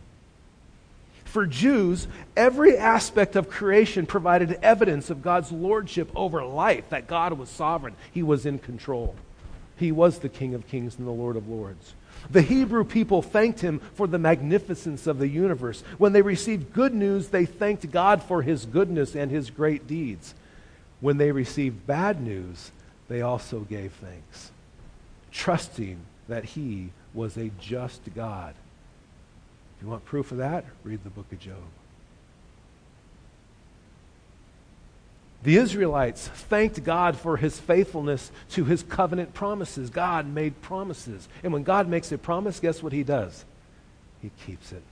For 1.28 1.46
Jews, 1.46 2.08
every 2.36 2.78
aspect 2.78 3.36
of 3.36 3.50
creation 3.50 4.06
provided 4.06 4.58
evidence 4.62 5.10
of 5.10 5.22
God's 5.22 5.52
lordship 5.52 6.10
over 6.16 6.42
life, 6.42 6.88
that 6.88 7.06
God 7.06 7.34
was 7.34 7.50
sovereign. 7.50 7.94
He 8.12 8.22
was 8.22 8.46
in 8.46 8.58
control. 8.58 9.14
He 9.76 9.92
was 9.92 10.18
the 10.18 10.30
King 10.30 10.54
of 10.54 10.66
kings 10.66 10.98
and 10.98 11.06
the 11.06 11.12
Lord 11.12 11.36
of 11.36 11.46
lords. 11.48 11.94
The 12.30 12.42
Hebrew 12.42 12.82
people 12.82 13.20
thanked 13.20 13.60
him 13.60 13.80
for 13.94 14.06
the 14.06 14.18
magnificence 14.18 15.06
of 15.06 15.18
the 15.18 15.28
universe. 15.28 15.82
When 15.98 16.14
they 16.14 16.22
received 16.22 16.72
good 16.72 16.94
news, 16.94 17.28
they 17.28 17.44
thanked 17.44 17.90
God 17.90 18.22
for 18.22 18.42
his 18.42 18.64
goodness 18.64 19.14
and 19.14 19.30
his 19.30 19.50
great 19.50 19.86
deeds. 19.86 20.34
When 21.00 21.18
they 21.18 21.30
received 21.30 21.86
bad 21.86 22.20
news, 22.22 22.72
they 23.08 23.20
also 23.20 23.60
gave 23.60 23.92
thanks, 23.92 24.50
trusting 25.30 26.00
that 26.26 26.44
he 26.44 26.90
was 27.14 27.36
a 27.36 27.50
just 27.60 28.02
God 28.14 28.54
if 29.78 29.82
you 29.84 29.88
want 29.88 30.04
proof 30.04 30.32
of 30.32 30.38
that, 30.38 30.64
read 30.82 31.04
the 31.04 31.10
book 31.10 31.30
of 31.30 31.38
Job. 31.38 31.54
The 35.44 35.56
Israelites 35.56 36.26
thanked 36.26 36.82
God 36.82 37.16
for 37.16 37.36
his 37.36 37.60
faithfulness 37.60 38.32
to 38.50 38.64
his 38.64 38.82
covenant 38.82 39.34
promises. 39.34 39.88
God 39.88 40.26
made 40.26 40.60
promises. 40.62 41.28
And 41.44 41.52
when 41.52 41.62
God 41.62 41.88
makes 41.88 42.10
a 42.10 42.18
promise, 42.18 42.58
guess 42.58 42.82
what 42.82 42.92
he 42.92 43.04
does? 43.04 43.44
He 44.20 44.32
keeps 44.44 44.72
it. 44.72 44.82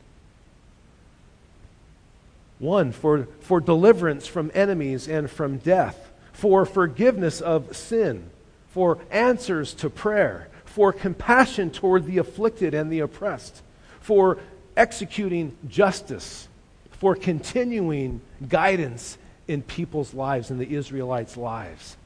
One, 2.61 2.93
for, 2.93 3.26
for 3.40 3.61
deliverance 3.61 4.28
from 4.28 4.52
enemies 4.55 5.09
and 5.09 5.28
from 5.28 5.59
death, 5.59 6.12
for 6.33 6.64
forgiveness 6.64 7.40
of 7.40 7.76
sin, 7.76 8.31
for 8.69 8.99
answers 9.11 9.75
to 9.75 9.90
prayer, 9.90 10.47
for 10.64 10.93
compassion 10.93 11.71
toward 11.71 12.07
the 12.07 12.19
afflicted 12.19 12.73
and 12.73 12.90
the 12.90 13.00
oppressed, 13.00 13.62
for 14.00 14.38
executing 14.76 15.56
justice, 15.68 16.49
for 16.92 17.14
continuing 17.14 18.21
guidance 18.49 19.18
in 19.49 19.62
people's 19.62 20.14
lives, 20.14 20.50
in 20.50 20.59
the 20.59 20.75
Israelites' 20.75 21.37
lives. 21.37 21.97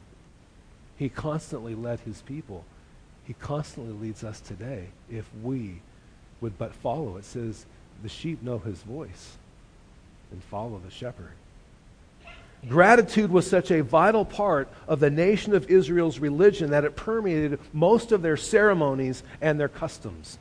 He 0.96 1.08
constantly 1.08 1.74
led 1.74 2.00
his 2.00 2.22
people. 2.22 2.64
He 3.24 3.34
constantly 3.34 3.92
leads 3.92 4.24
us 4.24 4.40
today 4.40 4.86
if 5.10 5.24
we 5.42 5.80
would 6.40 6.58
but 6.58 6.74
follow. 6.74 7.16
It 7.16 7.24
says, 7.24 7.64
the 8.02 8.08
sheep 8.08 8.42
know 8.42 8.58
his 8.58 8.82
voice 8.82 9.36
and 10.32 10.42
follow 10.44 10.80
the 10.84 10.90
shepherd. 10.90 11.32
Gratitude 12.68 13.30
was 13.30 13.48
such 13.48 13.70
a 13.70 13.82
vital 13.82 14.24
part 14.24 14.68
of 14.86 15.00
the 15.00 15.10
nation 15.10 15.54
of 15.54 15.70
Israel's 15.70 16.18
religion 16.18 16.70
that 16.70 16.84
it 16.84 16.96
permeated 16.96 17.58
most 17.72 18.12
of 18.12 18.20
their 18.20 18.36
ceremonies 18.36 19.22
and 19.40 19.58
their 19.58 19.68
customs 19.68 20.38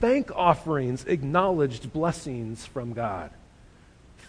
thank 0.00 0.34
offerings 0.34 1.04
acknowledged 1.04 1.92
blessings 1.92 2.66
from 2.66 2.92
God. 2.92 3.30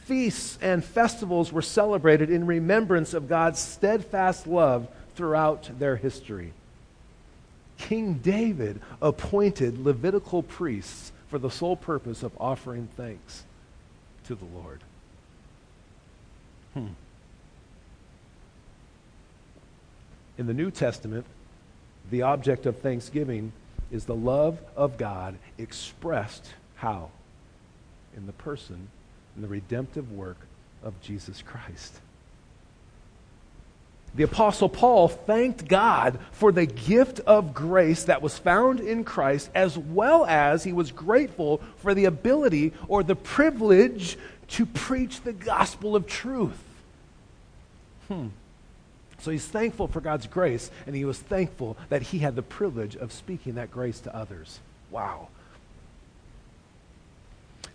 Feasts 0.05 0.59
and 0.61 0.83
festivals 0.83 1.51
were 1.51 1.61
celebrated 1.61 2.29
in 2.29 2.45
remembrance 2.45 3.13
of 3.13 3.29
God's 3.29 3.59
steadfast 3.59 4.45
love 4.45 4.87
throughout 5.15 5.69
their 5.79 5.95
history. 5.95 6.53
King 7.77 8.15
David 8.15 8.79
appointed 9.01 9.83
Levitical 9.83 10.43
priests 10.43 11.11
for 11.29 11.39
the 11.39 11.49
sole 11.49 11.75
purpose 11.75 12.23
of 12.23 12.31
offering 12.39 12.89
thanks 12.97 13.43
to 14.25 14.35
the 14.35 14.45
Lord. 14.45 14.81
Hmm. 16.73 16.87
In 20.37 20.47
the 20.47 20.53
New 20.53 20.71
Testament, 20.71 21.25
the 22.09 22.23
object 22.23 22.65
of 22.65 22.79
thanksgiving 22.79 23.53
is 23.91 24.05
the 24.05 24.15
love 24.15 24.59
of 24.75 24.97
God 24.97 25.37
expressed 25.57 26.45
how? 26.75 27.09
In 28.15 28.25
the 28.25 28.33
person, 28.33 28.87
in 29.35 29.41
the 29.41 29.47
redemptive 29.47 30.11
work 30.11 30.37
of 30.83 30.99
Jesus 31.01 31.41
Christ. 31.41 31.99
The 34.13 34.23
Apostle 34.23 34.67
Paul 34.67 35.07
thanked 35.07 35.67
God 35.69 36.19
for 36.31 36.51
the 36.51 36.65
gift 36.65 37.21
of 37.21 37.53
grace 37.53 38.03
that 38.05 38.21
was 38.21 38.37
found 38.37 38.81
in 38.81 39.05
Christ, 39.05 39.49
as 39.55 39.77
well 39.77 40.25
as 40.25 40.65
he 40.65 40.73
was 40.73 40.91
grateful 40.91 41.61
for 41.77 41.93
the 41.93 42.05
ability 42.05 42.73
or 42.89 43.03
the 43.03 43.15
privilege 43.15 44.17
to 44.49 44.65
preach 44.65 45.21
the 45.21 45.31
gospel 45.31 45.95
of 45.95 46.07
truth. 46.07 46.61
Hmm. 48.09 48.27
So 49.21 49.31
he's 49.31 49.45
thankful 49.45 49.87
for 49.87 50.01
God's 50.01 50.27
grace, 50.27 50.71
and 50.87 50.95
he 50.95 51.05
was 51.05 51.19
thankful 51.19 51.77
that 51.89 52.01
he 52.01 52.19
had 52.19 52.35
the 52.35 52.41
privilege 52.41 52.95
of 52.95 53.13
speaking 53.13 53.55
that 53.55 53.71
grace 53.71 53.99
to 54.01 54.15
others. 54.15 54.59
Wow. 54.89 55.27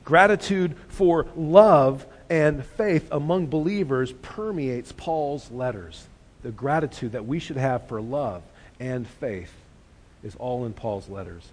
Gratitude 0.04 0.76
for 0.88 1.26
love 1.36 2.04
and 2.28 2.64
faith 2.64 3.08
among 3.12 3.46
believers 3.46 4.12
permeates 4.22 4.92
Paul's 4.92 5.50
letters. 5.50 6.06
The 6.42 6.50
gratitude 6.50 7.12
that 7.12 7.26
we 7.26 7.38
should 7.38 7.56
have 7.56 7.86
for 7.88 8.00
love 8.00 8.42
and 8.80 9.06
faith 9.06 9.52
is 10.22 10.34
all 10.36 10.64
in 10.64 10.72
Paul's 10.72 11.08
letters. 11.08 11.48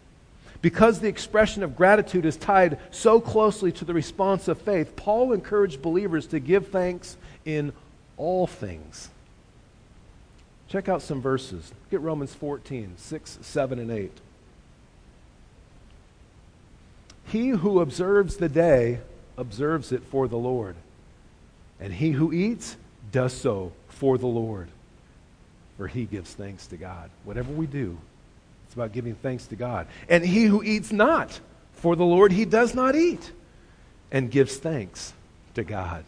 Because 0.62 1.00
the 1.00 1.08
expression 1.08 1.62
of 1.62 1.76
gratitude 1.76 2.26
is 2.26 2.38
tied 2.38 2.80
so 2.90 3.20
closely 3.20 3.72
to 3.74 3.86
the 3.86 3.94
response 3.94 4.48
of 4.48 4.62
faith, 4.62 4.96
Paul 4.96 5.34
encouraged 5.34 5.82
believers 5.82 6.28
to 6.28 6.40
give 6.40 6.70
thanks 6.70 7.18
in 7.46 7.74
all 8.18 8.48
things. 8.48 9.10
Check 10.74 10.90
out 10.90 11.04
some 11.04 11.22
verses. 11.22 11.72
Get 11.92 12.02
Romans 12.02 12.34
14, 12.34 12.96
6, 12.98 13.40
7, 13.44 13.78
and 13.78 13.92
8. 13.92 14.12
He 17.26 17.50
who 17.50 17.80
observes 17.80 18.38
the 18.38 18.50
day 18.50 19.00
observes 19.38 19.92
it 19.92 20.02
for 20.02 20.28
the 20.28 20.36
Lord, 20.36 20.76
and 21.80 21.94
he 21.94 22.10
who 22.10 22.34
eats 22.34 22.76
does 23.12 23.34
so 23.34 23.72
for 23.88 24.18
the 24.18 24.26
Lord, 24.26 24.68
for 25.78 25.86
he 25.86 26.06
gives 26.06 26.34
thanks 26.34 26.66
to 26.66 26.76
God. 26.76 27.12
Whatever 27.24 27.54
we 27.54 27.68
do, 27.68 27.96
it's 28.66 28.74
about 28.74 28.94
giving 28.94 29.14
thanks 29.14 29.46
to 29.48 29.56
God. 29.56 29.86
And 30.10 30.26
he 30.26 30.46
who 30.46 30.64
eats 30.64 30.92
not 30.92 31.40
for 31.74 31.96
the 31.96 32.04
Lord, 32.04 32.32
he 32.32 32.46
does 32.46 32.74
not 32.74 32.96
eat, 32.96 33.32
and 34.12 34.32
gives 34.32 34.58
thanks 34.58 35.14
to 35.54 35.64
God. 35.64 36.04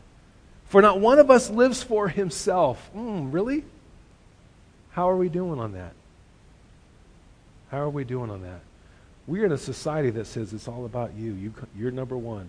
For 0.69 0.81
not 0.81 0.99
one 0.99 1.19
of 1.19 1.29
us 1.29 1.51
lives 1.51 1.83
for 1.83 2.07
himself. 2.07 2.89
Mm, 2.95 3.31
really? 3.31 3.63
How 4.95 5.09
are 5.09 5.17
we 5.17 5.27
doing 5.27 5.59
on 5.59 5.73
that? 5.73 5.91
How 7.69 7.79
are 7.79 7.89
we 7.89 8.05
doing 8.05 8.29
on 8.29 8.43
that? 8.43 8.61
We're 9.27 9.43
in 9.43 9.51
a 9.51 9.57
society 9.57 10.09
that 10.11 10.25
says 10.25 10.53
it's 10.53 10.69
all 10.69 10.85
about 10.85 11.13
you. 11.15 11.33
you 11.33 11.53
you're 11.77 11.91
number 11.91 12.15
one. 12.15 12.47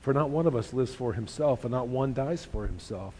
For 0.00 0.12
not 0.12 0.30
one 0.30 0.48
of 0.48 0.56
us 0.56 0.72
lives 0.72 0.92
for 0.96 1.12
himself, 1.12 1.62
and 1.62 1.70
not 1.70 1.86
one 1.86 2.12
dies 2.12 2.44
for 2.44 2.66
himself. 2.66 3.14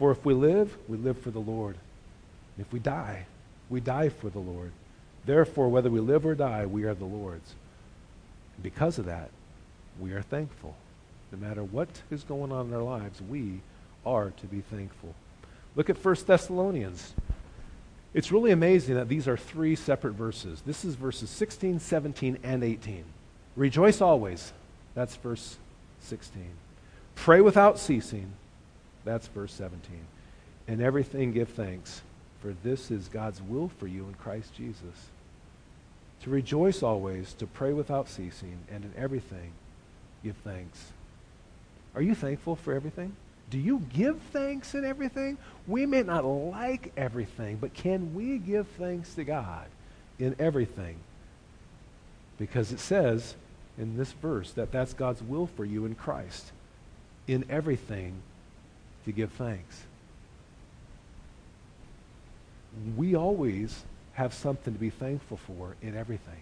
For 0.00 0.10
if 0.10 0.24
we 0.24 0.34
live, 0.34 0.76
we 0.88 0.96
live 0.96 1.16
for 1.16 1.30
the 1.30 1.38
Lord. 1.38 1.76
If 2.58 2.72
we 2.72 2.80
die, 2.80 3.26
we 3.70 3.78
die 3.78 4.08
for 4.08 4.28
the 4.28 4.40
Lord. 4.40 4.72
Therefore, 5.26 5.68
whether 5.68 5.90
we 5.90 6.00
live 6.00 6.26
or 6.26 6.34
die, 6.34 6.66
we 6.66 6.82
are 6.82 6.94
the 6.94 7.04
Lord's. 7.04 7.54
And 8.56 8.64
because 8.64 8.98
of 8.98 9.06
that, 9.06 9.30
we 10.00 10.10
are 10.10 10.22
thankful. 10.22 10.74
No 11.30 11.38
matter 11.38 11.62
what 11.62 12.02
is 12.10 12.24
going 12.24 12.50
on 12.50 12.66
in 12.66 12.74
our 12.74 12.82
lives, 12.82 13.22
we 13.22 13.60
are 14.04 14.30
to 14.30 14.46
be 14.46 14.62
thankful. 14.62 15.14
Look 15.76 15.90
at 15.90 16.02
1 16.02 16.16
Thessalonians. 16.26 17.12
It's 18.14 18.32
really 18.32 18.50
amazing 18.50 18.94
that 18.94 19.08
these 19.08 19.28
are 19.28 19.36
three 19.36 19.76
separate 19.76 20.14
verses. 20.14 20.62
This 20.64 20.86
is 20.86 20.94
verses 20.94 21.28
16, 21.28 21.80
17, 21.80 22.38
and 22.42 22.64
18. 22.64 23.04
Rejoice 23.56 24.00
always. 24.00 24.54
That's 24.94 25.14
verse 25.16 25.58
16. 26.00 26.42
Pray 27.14 27.42
without 27.42 27.78
ceasing. 27.78 28.32
That's 29.04 29.28
verse 29.28 29.52
17. 29.52 29.98
In 30.66 30.80
everything 30.80 31.32
give 31.32 31.50
thanks, 31.50 32.00
for 32.40 32.54
this 32.62 32.90
is 32.90 33.08
God's 33.08 33.42
will 33.42 33.68
for 33.68 33.86
you 33.86 34.06
in 34.06 34.14
Christ 34.14 34.54
Jesus. 34.54 35.10
To 36.22 36.30
rejoice 36.30 36.82
always, 36.82 37.34
to 37.34 37.46
pray 37.46 37.74
without 37.74 38.08
ceasing, 38.08 38.58
and 38.72 38.82
in 38.82 38.92
everything 38.96 39.52
give 40.24 40.36
thanks. 40.36 40.92
Are 41.94 42.02
you 42.02 42.14
thankful 42.14 42.56
for 42.56 42.72
everything? 42.72 43.14
Do 43.50 43.58
you 43.58 43.82
give 43.94 44.20
thanks 44.32 44.74
in 44.74 44.84
everything? 44.84 45.38
We 45.66 45.86
may 45.86 46.02
not 46.02 46.24
like 46.24 46.92
everything, 46.96 47.58
but 47.60 47.74
can 47.74 48.14
we 48.14 48.38
give 48.38 48.66
thanks 48.78 49.14
to 49.14 49.24
God 49.24 49.66
in 50.18 50.34
everything? 50.38 50.96
Because 52.38 52.72
it 52.72 52.80
says 52.80 53.36
in 53.78 53.96
this 53.96 54.12
verse 54.12 54.52
that 54.52 54.72
that's 54.72 54.94
God's 54.94 55.22
will 55.22 55.46
for 55.46 55.64
you 55.64 55.86
in 55.86 55.94
Christ. 55.94 56.52
In 57.28 57.44
everything, 57.48 58.14
to 59.06 59.12
give 59.12 59.32
thanks. 59.32 59.84
We 62.96 63.14
always 63.14 63.84
have 64.14 64.34
something 64.34 64.74
to 64.74 64.80
be 64.80 64.90
thankful 64.90 65.38
for 65.38 65.76
in 65.80 65.96
everything 65.96 66.40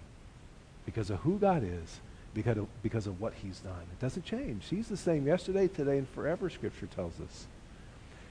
because 0.87 1.11
of 1.11 1.20
who 1.20 1.38
God 1.38 1.62
is 1.62 2.00
because 2.35 2.59
of, 2.59 2.83
because 2.83 3.07
of 3.07 3.21
what 3.21 3.33
he's 3.43 3.61
done. 3.61 3.73
It 3.93 4.00
doesn't 4.00 4.25
change. 4.25 4.64
He's 4.69 4.88
the 4.88 4.97
same 4.97 5.26
yesterday, 5.26 5.69
today, 5.69 5.99
and 5.99 6.09
forever, 6.09 6.50
Scripture 6.50 6.87
tells 6.87 7.21
us. 7.21 7.47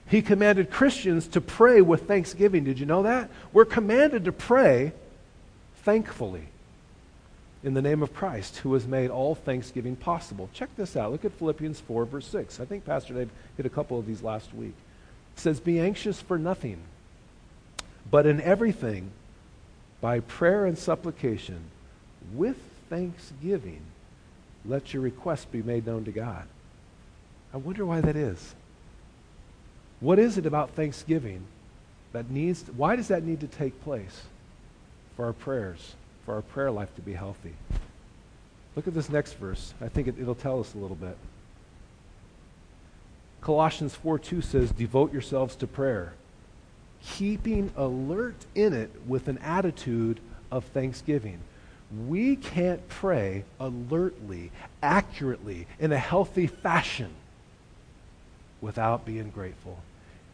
He 0.08 0.22
commanded 0.22 0.70
Christians 0.70 1.28
to 1.30 1.42
pray 1.42 1.82
with 1.82 2.08
thanksgiving. 2.08 2.66
Did 2.66 2.80
you 2.80 2.86
know 2.86 3.04
that? 3.04 3.30
We're 3.54 3.66
commanded 3.66 4.26
to 4.26 4.32
pray 4.32 4.92
thankfully 5.84 6.48
in 7.64 7.74
the 7.74 7.82
name 7.82 8.04
of 8.04 8.14
Christ, 8.14 8.58
who 8.58 8.74
has 8.74 8.86
made 8.86 9.10
all 9.10 9.36
thanksgiving 9.36 9.96
possible. 9.96 10.50
Check 10.54 10.70
this 10.76 10.98
out. 10.98 11.12
Look 11.12 11.24
at 11.24 11.32
Philippians 11.34 11.80
4, 11.80 12.06
verse 12.06 12.28
6. 12.28 12.60
I 12.60 12.66
think 12.66 12.86
Pastor 12.86 13.14
Dave 13.14 13.30
hit 13.56 13.66
a 13.66 13.70
couple 13.70 13.98
of 13.98 14.06
these 14.06 14.22
last 14.22 14.54
week. 14.54 14.74
It 15.36 15.40
says, 15.40 15.62
Be 15.62 15.80
anxious 15.80 16.22
for 16.22 16.38
nothing, 16.38 16.80
but 18.12 18.26
in 18.26 18.42
everything, 18.42 19.12
by 20.02 20.20
prayer 20.20 20.66
and 20.66 20.78
supplication, 20.78 21.62
with 22.34 22.58
thanksgiving, 22.90 23.82
let 24.66 24.94
your 24.94 25.02
request 25.02 25.52
be 25.52 25.62
made 25.62 25.86
known 25.86 26.06
to 26.06 26.12
God. 26.12 26.46
I 27.54 27.58
wonder 27.58 27.86
why 27.86 28.02
that 28.02 28.16
is. 28.16 28.56
What 30.00 30.20
is 30.20 30.38
it 30.38 30.46
about 30.46 30.72
thanksgiving 30.72 31.46
that 32.12 32.30
needs, 32.30 32.64
why 32.76 32.96
does 32.96 33.08
that 33.08 33.24
need 33.24 33.40
to 33.42 33.48
take 33.48 33.84
place 33.84 34.24
for 35.16 35.26
our 35.26 35.34
prayers, 35.34 35.96
for 36.26 36.36
our 36.36 36.42
prayer 36.42 36.72
life 36.72 36.94
to 36.96 37.02
be 37.02 37.14
healthy? 37.14 37.54
Look 38.76 38.88
at 38.88 38.94
this 38.94 39.10
next 39.10 39.34
verse. 39.34 39.74
I 39.82 39.88
think 39.88 40.08
it, 40.08 40.16
it'll 40.20 40.36
tell 40.36 40.60
us 40.60 40.74
a 40.74 40.78
little 40.78 40.96
bit. 40.96 41.18
Colossians 43.42 43.94
4 43.96 44.20
2 44.20 44.42
says, 44.42 44.72
Devote 44.72 45.12
yourselves 45.12 45.56
to 45.58 45.68
prayer, 45.68 46.14
keeping 47.06 47.72
alert 47.76 48.46
in 48.56 48.74
it 48.74 48.90
with 49.06 49.28
an 49.28 49.38
attitude 49.40 50.20
of 50.50 50.64
thanksgiving 50.66 51.40
we 52.08 52.36
can't 52.36 52.88
pray 52.88 53.44
alertly, 53.60 54.52
accurately, 54.82 55.68
in 55.80 55.92
a 55.92 55.98
healthy 55.98 56.48
fashion 56.48 57.12
without 58.62 59.06
being 59.06 59.30
grateful. 59.30 59.80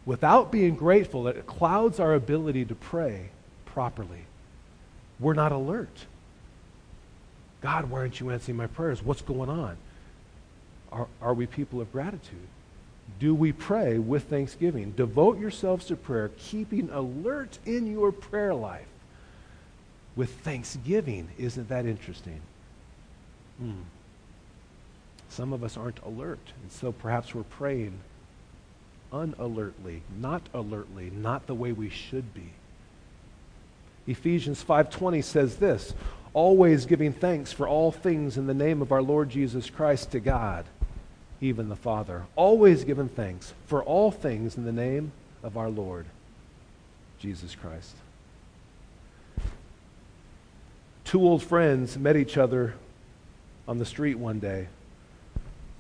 Without 0.06 0.52
being 0.52 0.76
grateful, 0.76 1.28
it 1.28 1.46
clouds 1.46 2.00
our 2.00 2.14
ability 2.14 2.66
to 2.66 2.76
pray 2.76 3.30
properly. 3.66 4.26
We're 5.20 5.34
not 5.34 5.52
alert. 5.52 6.06
God, 7.62 7.90
why 7.90 8.00
aren't 8.00 8.20
you 8.20 8.30
answering 8.30 8.58
my 8.58 8.68
prayers? 8.68 9.04
What's 9.04 9.22
going 9.22 9.50
on? 9.50 9.76
Are, 10.92 11.08
are 11.22 11.34
we 11.34 11.46
people 11.46 11.82
of 11.82 11.92
gratitude? 11.92 12.48
Do 13.20 13.36
we 13.36 13.52
pray 13.52 13.98
with 13.98 14.24
thanksgiving? 14.24 14.92
Devote 14.92 15.40
yourselves 15.40 15.86
to 15.88 15.96
prayer, 15.96 16.32
keeping 16.38 16.90
alert 16.90 17.60
in 17.66 17.92
your 17.92 18.12
prayer 18.12 18.54
life 18.54 18.88
with 20.20 20.32
thanksgiving. 20.42 21.30
Isn't 21.38 21.70
that 21.70 21.86
interesting? 21.86 22.42
Hmm. 23.58 23.84
Some 25.30 25.54
of 25.54 25.64
us 25.64 25.78
aren't 25.78 26.04
alert, 26.04 26.52
and 26.62 26.70
so 26.70 26.92
perhaps 26.92 27.34
we're 27.34 27.44
praying 27.44 27.98
unalertly, 29.14 30.02
not 30.20 30.42
alertly, 30.54 31.10
not 31.10 31.48
the 31.48 31.56
way 31.56 31.72
we 31.72 31.90
should 31.90 32.34
be. 32.34 32.52
Ephesians 34.08 34.62
5:20 34.62 35.22
says 35.24 35.56
this, 35.56 35.94
always 36.34 36.86
giving 36.86 37.14
thanks 37.14 37.54
for 37.54 37.66
all 37.66 37.90
things 37.90 38.38
in 38.38 38.46
the 38.46 38.54
name 38.54 38.82
of 38.82 38.92
our 38.92 39.02
Lord 39.02 39.30
Jesus 39.30 39.70
Christ 39.70 40.12
to 40.12 40.20
God, 40.20 40.66
even 41.40 41.70
the 41.70 41.78
Father. 41.78 42.26
Always 42.36 42.84
giving 42.84 43.08
thanks 43.08 43.54
for 43.68 43.82
all 43.82 44.12
things 44.12 44.58
in 44.58 44.66
the 44.66 44.74
name 44.74 45.14
of 45.44 45.56
our 45.56 45.70
Lord 45.70 46.08
Jesus 47.20 47.56
Christ. 47.56 47.96
Two 51.10 51.24
old 51.24 51.42
friends 51.42 51.98
met 51.98 52.16
each 52.16 52.38
other 52.38 52.76
on 53.68 53.80
the 53.80 53.86
street 53.86 54.20
one 54.20 54.38
day. 54.38 54.68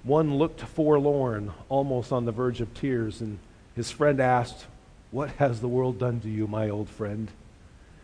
One 0.01 0.39
looked 0.39 0.61
forlorn, 0.61 1.53
almost 1.69 2.11
on 2.11 2.25
the 2.25 2.31
verge 2.31 2.61
of 2.61 2.73
tears, 2.73 3.21
and 3.21 3.37
his 3.75 3.91
friend 3.91 4.19
asked, 4.19 4.65
What 5.11 5.29
has 5.33 5.61
the 5.61 5.67
world 5.67 5.99
done 5.99 6.19
to 6.21 6.29
you, 6.31 6.47
my 6.47 6.67
old 6.67 6.89
friend? 6.89 7.29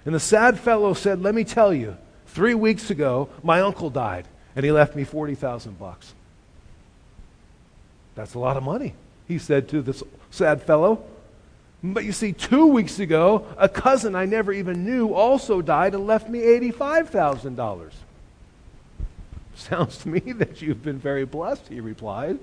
And 0.06 0.14
the 0.14 0.20
sad 0.20 0.60
fellow 0.60 0.94
said, 0.94 1.24
Let 1.24 1.34
me 1.34 1.44
tell 1.44 1.74
you, 1.74 1.98
three 2.28 2.54
weeks 2.54 2.92
ago, 2.92 3.28
my 3.42 3.60
uncle 3.60 3.90
died, 3.90 4.28
and 4.56 4.64
he 4.64 4.72
left 4.72 4.96
me 4.96 5.04
40,000 5.04 5.80
bucks. 5.80 6.14
That's 8.14 8.36
a 8.36 8.40
lot 8.40 8.56
of 8.56 8.62
money, 8.62 8.94
he 9.28 9.40
said 9.40 9.68
to 9.70 9.82
this 9.82 10.04
sad 10.30 10.62
fellow. 10.62 11.04
But 11.94 12.06
you 12.06 12.12
see, 12.12 12.34
two 12.34 12.68
weeks 12.68 13.00
ago, 13.00 13.46
a 13.58 13.70
cousin 13.70 14.16
I 14.16 14.26
never 14.26 14.52
even 14.52 14.86
knew 14.86 15.14
also 15.14 15.62
died 15.62 15.94
and 15.94 16.08
left 16.08 16.30
me 16.30 16.40
$85,000. 16.40 17.92
Sounds 19.56 19.98
to 20.00 20.10
me 20.10 20.20
that 20.34 20.62
you've 20.62 20.84
been 20.84 21.00
very 21.00 21.26
blessed, 21.26 21.68
he 21.68 21.80
replied. 21.80 22.40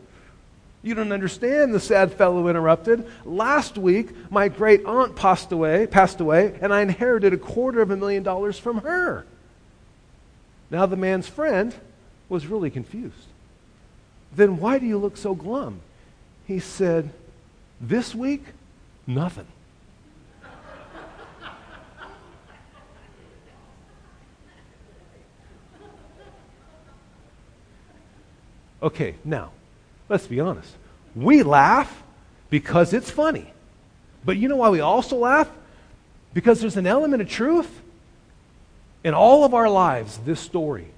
You 0.83 0.94
don't 0.94 1.12
understand, 1.12 1.74
the 1.74 1.81
sad 1.81 2.12
fellow 2.12 2.48
interrupted. 2.48 3.07
Last 3.24 3.78
week, 3.78 4.31
my 4.31 4.48
great 4.48 4.85
aunt 4.85 5.14
passed 5.14 5.52
away, 5.52 5.87
passed 5.87 6.20
away, 6.20 6.59
and 6.61 6.72
I 6.72 6.81
inherited 6.81 7.33
a 7.33 7.38
quarter 7.38 7.81
of 7.83 7.90
a 7.90 7.96
million 7.96 8.22
dollars 8.22 8.59
from 8.59 8.78
her. 8.78 9.24
Now, 10.70 10.87
the 10.87 10.96
man's 10.96 11.28
friend 11.28 11.74
was 12.28 12.46
really 12.46 12.70
confused. 12.70 13.28
Then 14.35 14.59
why 14.59 14.78
do 14.78 14.87
you 14.87 14.98
look 14.98 15.16
so 15.16 15.35
glum? 15.35 15.81
He 16.46 16.59
said, 16.59 17.11
This 17.81 18.14
week, 18.14 18.42
Nothing. 19.06 19.46
Okay, 28.82 29.14
now, 29.24 29.52
let's 30.08 30.26
be 30.26 30.40
honest. 30.40 30.74
We 31.14 31.42
laugh 31.42 32.02
because 32.50 32.92
it's 32.92 33.10
funny. 33.10 33.52
But 34.24 34.36
you 34.36 34.48
know 34.48 34.56
why 34.56 34.70
we 34.70 34.80
also 34.80 35.16
laugh? 35.16 35.48
Because 36.34 36.60
there's 36.60 36.76
an 36.76 36.86
element 36.86 37.22
of 37.22 37.28
truth 37.28 37.80
in 39.04 39.14
all 39.14 39.44
of 39.44 39.54
our 39.54 39.68
lives, 39.68 40.18
this 40.18 40.40
story. 40.40 40.88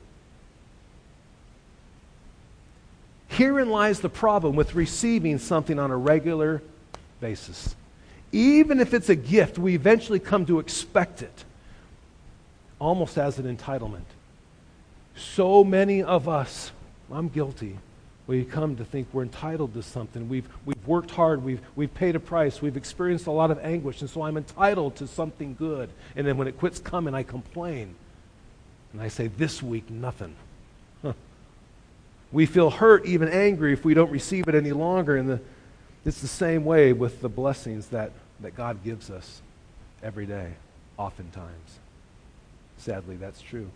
Herein 3.28 3.68
lies 3.68 4.00
the 4.00 4.08
problem 4.08 4.56
with 4.56 4.74
receiving 4.74 5.38
something 5.38 5.78
on 5.78 5.90
a 5.90 5.96
regular 5.96 6.62
basis. 7.20 7.74
Even 8.34 8.80
if 8.80 8.92
it's 8.92 9.08
a 9.08 9.14
gift, 9.14 9.58
we 9.58 9.76
eventually 9.76 10.18
come 10.18 10.44
to 10.46 10.58
expect 10.58 11.22
it 11.22 11.44
almost 12.80 13.16
as 13.16 13.38
an 13.38 13.56
entitlement. 13.56 14.02
So 15.16 15.62
many 15.62 16.02
of 16.02 16.28
us, 16.28 16.72
I'm 17.12 17.28
guilty, 17.28 17.78
we 18.26 18.44
come 18.44 18.74
to 18.74 18.84
think 18.84 19.06
we're 19.12 19.22
entitled 19.22 19.74
to 19.74 19.84
something. 19.84 20.28
We've, 20.28 20.48
we've 20.66 20.84
worked 20.84 21.12
hard, 21.12 21.44
we've, 21.44 21.60
we've 21.76 21.94
paid 21.94 22.16
a 22.16 22.20
price, 22.20 22.60
we've 22.60 22.76
experienced 22.76 23.28
a 23.28 23.30
lot 23.30 23.52
of 23.52 23.60
anguish, 23.60 24.00
and 24.00 24.10
so 24.10 24.22
I'm 24.22 24.36
entitled 24.36 24.96
to 24.96 25.06
something 25.06 25.54
good. 25.54 25.88
And 26.16 26.26
then 26.26 26.36
when 26.36 26.48
it 26.48 26.58
quits 26.58 26.80
coming, 26.80 27.14
I 27.14 27.22
complain. 27.22 27.94
And 28.92 29.00
I 29.00 29.06
say, 29.06 29.28
This 29.28 29.62
week, 29.62 29.88
nothing. 29.90 30.34
Huh. 31.02 31.12
We 32.32 32.46
feel 32.46 32.70
hurt, 32.70 33.06
even 33.06 33.28
angry, 33.28 33.72
if 33.72 33.84
we 33.84 33.94
don't 33.94 34.10
receive 34.10 34.48
it 34.48 34.56
any 34.56 34.72
longer. 34.72 35.16
And 35.16 35.28
the, 35.28 35.40
it's 36.04 36.20
the 36.20 36.26
same 36.26 36.64
way 36.64 36.92
with 36.92 37.20
the 37.20 37.28
blessings 37.28 37.86
that 37.88 38.10
that 38.44 38.54
God 38.54 38.84
gives 38.84 39.08
us 39.08 39.40
every 40.02 40.26
day, 40.26 40.52
oftentimes. 40.98 41.78
Sadly, 42.76 43.16
that's 43.16 43.40
true. 43.40 43.70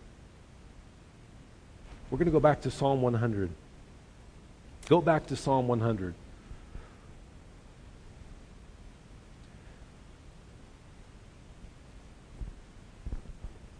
We're 2.10 2.18
going 2.18 2.26
to 2.26 2.32
go 2.32 2.38
back 2.38 2.60
to 2.62 2.70
Psalm 2.70 3.00
100. 3.00 3.48
Go 4.90 5.00
back 5.00 5.26
to 5.28 5.36
Psalm 5.36 5.68
100. 5.68 6.12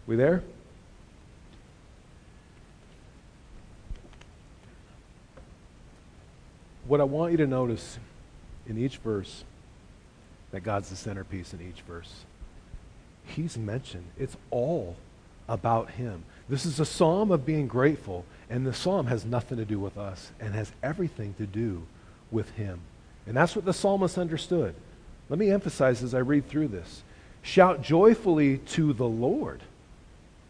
We 0.07 0.15
there? 0.15 0.41
What 6.87 6.99
I 6.99 7.03
want 7.03 7.33
you 7.33 7.37
to 7.37 7.45
notice 7.45 7.99
in 8.67 8.79
each 8.79 8.97
verse, 8.97 9.43
that 10.51 10.61
God's 10.61 10.89
the 10.89 10.95
centerpiece 10.95 11.53
in 11.53 11.61
each 11.61 11.81
verse. 11.81 12.25
He's 13.25 13.57
mentioned. 13.57 14.05
It's 14.17 14.37
all 14.51 14.95
about 15.47 15.91
Him. 15.91 16.23
This 16.47 16.65
is 16.65 16.79
a 16.79 16.85
psalm 16.85 17.31
of 17.31 17.45
being 17.45 17.67
grateful, 17.67 18.25
and 18.49 18.65
the 18.65 18.73
psalm 18.73 19.07
has 19.07 19.25
nothing 19.25 19.57
to 19.57 19.65
do 19.65 19.79
with 19.79 19.97
us 19.97 20.31
and 20.39 20.53
has 20.53 20.71
everything 20.81 21.35
to 21.35 21.45
do 21.45 21.83
with 22.31 22.49
Him. 22.51 22.79
And 23.27 23.35
that's 23.35 23.55
what 23.55 23.65
the 23.65 23.73
psalmist 23.73 24.17
understood. 24.17 24.73
Let 25.29 25.37
me 25.37 25.51
emphasize 25.51 26.01
as 26.01 26.15
I 26.15 26.19
read 26.19 26.47
through 26.47 26.69
this 26.69 27.03
Shout 27.41 27.81
joyfully 27.81 28.57
to 28.57 28.93
the 28.93 29.07
Lord, 29.07 29.61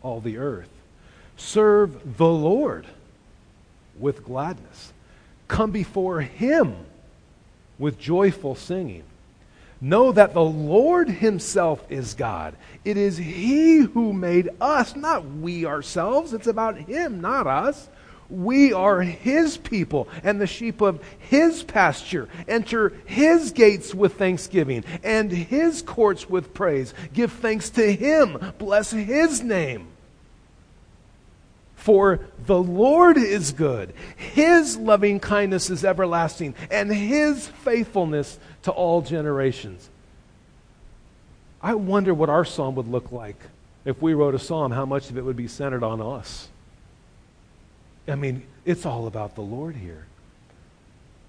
all 0.02 0.22
the 0.22 0.38
earth. 0.38 0.70
Serve 1.38 2.18
the 2.18 2.30
Lord 2.30 2.86
with 3.98 4.24
gladness. 4.24 4.94
Come 5.48 5.72
before 5.72 6.22
Him 6.22 6.76
with 7.78 8.00
joyful 8.00 8.56
singing. 8.56 9.04
Know 9.82 10.12
that 10.12 10.34
the 10.34 10.44
Lord 10.44 11.10
Himself 11.10 11.86
is 11.90 12.14
God. 12.14 12.56
It 12.84 12.98
is 12.98 13.18
He 13.18 13.78
who 13.78 14.12
made 14.12 14.50
us, 14.60 14.96
not 14.96 15.26
we 15.26 15.66
ourselves. 15.66 16.34
It's 16.34 16.48
about 16.48 16.78
Him, 16.78 17.22
not 17.22 17.48
us. 17.48 17.90
We 18.30 18.74
are 18.74 19.02
His 19.02 19.58
people 19.58 20.10
and 20.22 20.40
the 20.40 20.48
sheep 20.48 20.82
of 20.82 21.02
His 21.18 21.64
pasture. 21.64 22.28
Enter 22.48 22.94
His 23.06 23.52
gates 23.52 23.96
with 23.96 24.16
thanksgiving 24.16 24.84
and 25.04 25.32
His 25.32 25.82
courts 25.82 26.30
with 26.30 26.54
praise. 26.54 26.94
Give 27.14 27.32
thanks 27.32 27.70
to 27.72 27.94
Him. 27.94 28.54
Bless 28.58 28.92
His 28.92 29.42
name. 29.42 29.88
For 31.80 32.20
the 32.46 32.62
Lord 32.62 33.18
is 33.18 33.54
good, 33.54 33.94
His 34.18 34.76
loving 34.76 35.22
kindness 35.22 35.70
is 35.70 35.86
everlasting, 35.86 36.54
and 36.70 36.92
His 36.92 37.48
faithfulness 37.48 38.38
to 38.64 38.72
all 38.72 39.02
generations. 39.02 39.90
I 41.62 41.76
wonder 41.76 42.14
what 42.14 42.30
our 42.30 42.46
psalm 42.46 42.76
would 42.76 42.88
look 42.88 43.12
like 43.12 43.38
if 43.86 44.02
we 44.02 44.14
wrote 44.14 44.36
a 44.36 44.40
psalm, 44.40 44.72
how 44.72 44.86
much 44.86 45.10
of 45.10 45.18
it 45.18 45.24
would 45.24 45.36
be 45.36 45.48
centered 45.48 45.84
on 45.84 46.02
us. 46.02 46.50
I 48.08 48.16
mean, 48.16 48.44
it's 48.66 48.86
all 48.86 49.08
about 49.08 49.36
the 49.36 49.42
Lord 49.42 49.76
here. 49.76 50.06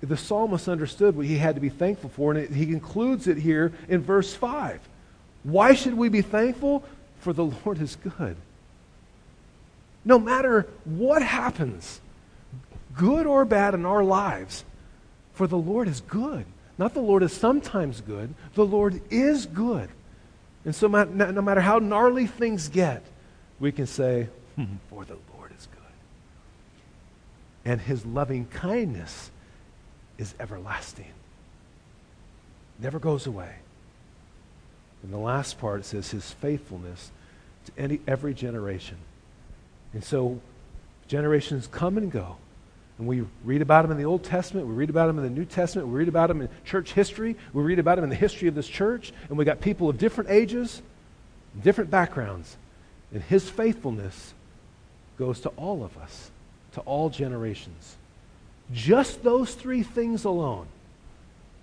The 0.03 0.17
psalmist 0.17 0.69
understood 0.69 1.17
what 1.17 1.27
he 1.27 1.37
had 1.37 1.55
to 1.57 1.61
be 1.61 1.69
thankful 1.69 2.11
for, 2.11 2.33
and 2.33 2.41
it, 2.41 2.51
he 2.51 2.67
concludes 2.67 3.27
it 3.27 3.37
here 3.37 3.73
in 3.89 4.01
verse 4.01 4.35
5. 4.35 4.81
Why 5.43 5.75
should 5.75 5.95
we 5.95 6.09
be 6.09 6.23
thankful? 6.23 6.85
For 7.21 7.33
the 7.33 7.45
Lord 7.45 7.81
is 7.81 7.97
good. 7.97 8.37
No 10.05 10.19
matter 10.19 10.67
what 10.85 11.23
happens, 11.23 12.01
good 12.97 13.27
or 13.27 13.45
bad 13.45 13.75
in 13.75 13.85
our 13.85 14.03
lives, 14.03 14.65
for 15.35 15.47
the 15.47 15.59
Lord 15.59 15.87
is 15.87 16.01
good. 16.01 16.47
Not 16.81 16.95
the 16.95 17.03
Lord 17.03 17.23
is 17.23 17.35
sometimes 17.35 18.01
good, 18.01 18.33
the 18.55 18.65
Lord 18.65 19.03
is 19.11 19.45
good. 19.45 19.91
And 20.65 20.75
so, 20.75 20.89
no 20.89 21.43
matter 21.43 21.61
how 21.61 21.79
gnarly 21.79 22.27
things 22.27 22.69
get, 22.71 23.03
we 23.61 23.71
can 23.71 23.87
say, 23.87 24.29
hmm, 24.57 24.65
For 24.89 25.05
the 25.05 25.19
Lord 25.37 25.53
is 25.59 25.69
good. 25.71 25.83
And 27.67 27.83
his 27.83 28.07
loving 28.07 28.47
kindness 28.47 29.31
is 30.17 30.35
everlasting, 30.41 31.13
never 32.79 32.99
goes 32.99 33.27
away. 33.27 33.57
In 35.05 35.11
the 35.11 35.19
last 35.19 35.59
part, 35.59 35.81
it 35.81 35.85
says, 35.85 36.11
His 36.11 36.31
faithfulness 36.31 37.11
to 37.67 37.73
any, 37.77 38.01
every 38.07 38.33
generation. 38.33 38.97
And 39.93 40.03
so 40.03 40.41
generations 41.09 41.67
come 41.67 41.99
and 41.99 42.11
go. 42.11 42.39
And 43.01 43.09
we 43.09 43.25
read 43.45 43.63
about 43.63 43.81
them 43.81 43.93
in 43.93 43.97
the 43.97 44.05
Old 44.05 44.25
Testament, 44.25 44.67
we 44.67 44.75
read 44.75 44.91
about 44.91 45.07
them 45.07 45.17
in 45.17 45.25
the 45.25 45.31
New 45.31 45.47
Testament, 45.47 45.89
we 45.89 45.95
read 45.95 46.09
about 46.09 46.27
them 46.29 46.43
in 46.43 46.51
church 46.67 46.93
history, 46.93 47.35
we 47.55 47.63
read 47.63 47.79
about 47.79 47.95
them 47.95 48.05
in 48.05 48.11
the 48.11 48.15
history 48.15 48.47
of 48.47 48.55
this 48.55 48.69
church, 48.69 49.15
and 49.31 49.39
we 49.39 49.47
got 49.47 49.63
people 49.63 49.89
of 49.89 49.97
different 49.97 50.29
ages, 50.29 50.83
different 51.63 51.91
backgrounds. 51.91 52.59
And 53.11 53.23
his 53.23 53.49
faithfulness 53.49 54.35
goes 55.19 55.41
to 55.41 55.49
all 55.57 55.83
of 55.83 55.97
us, 55.97 56.31
to 56.73 56.83
all 56.83 57.09
generations. 57.09 57.97
Just 58.71 59.23
those 59.23 59.55
three 59.55 59.83
things 59.83 60.25
alone 60.25 60.67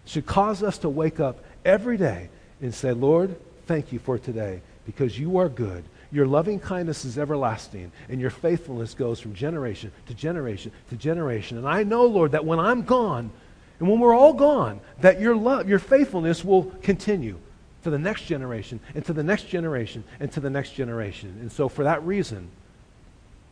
should 0.06 0.26
cause 0.26 0.63
us 0.63 0.80
to 0.80 0.89
wake 0.89 1.19
up 1.19 1.43
every 1.63 1.97
day 1.97 2.30
and 2.63 2.73
say, 2.73 2.93
Lord, 2.93 3.39
thank 3.67 3.93
you 3.93 4.00
for 4.00 4.17
today 4.17 4.62
because 4.88 5.19
you 5.19 5.38
are 5.38 5.50
good 5.50 5.84
your 6.12 6.26
loving 6.26 6.60
kindness 6.60 7.06
is 7.06 7.17
everlasting, 7.17 7.91
and 8.10 8.22
your 8.22 8.30
faithfulness 8.30 8.93
goes 8.93 9.20
from 9.20 9.34
generation 9.34 9.91
to 10.08 10.13
generation 10.13 10.72
to 10.89 10.96
generation. 10.96 11.58
And 11.58 11.67
I 11.67 11.84
know, 11.84 12.06
Lord, 12.06 12.32
that 12.32 12.46
when 12.46 12.60
I'm 12.60 12.84
gone, 12.84 13.30
and 13.80 13.89
when 13.89 14.00
we're 14.00 14.15
all 14.15 14.34
gone, 14.34 14.80
that 15.02 15.20
your 15.20 15.36
love, 15.36 15.70
your 15.70 15.80
faithfulness 15.80 16.43
will 16.43 16.63
continue 16.82 17.38
to 17.84 17.89
the 17.89 18.00
next 18.00 18.26
generation, 18.26 18.80
and 18.96 19.06
to 19.06 19.13
the 19.13 19.24
next 19.24 19.48
generation, 19.48 20.04
and 20.20 20.32
to 20.32 20.39
the 20.39 20.50
next 20.50 20.72
generation. 20.72 21.38
And 21.41 21.52
so, 21.52 21.70
for 21.70 21.84
that 21.84 22.04
reason, 22.04 22.50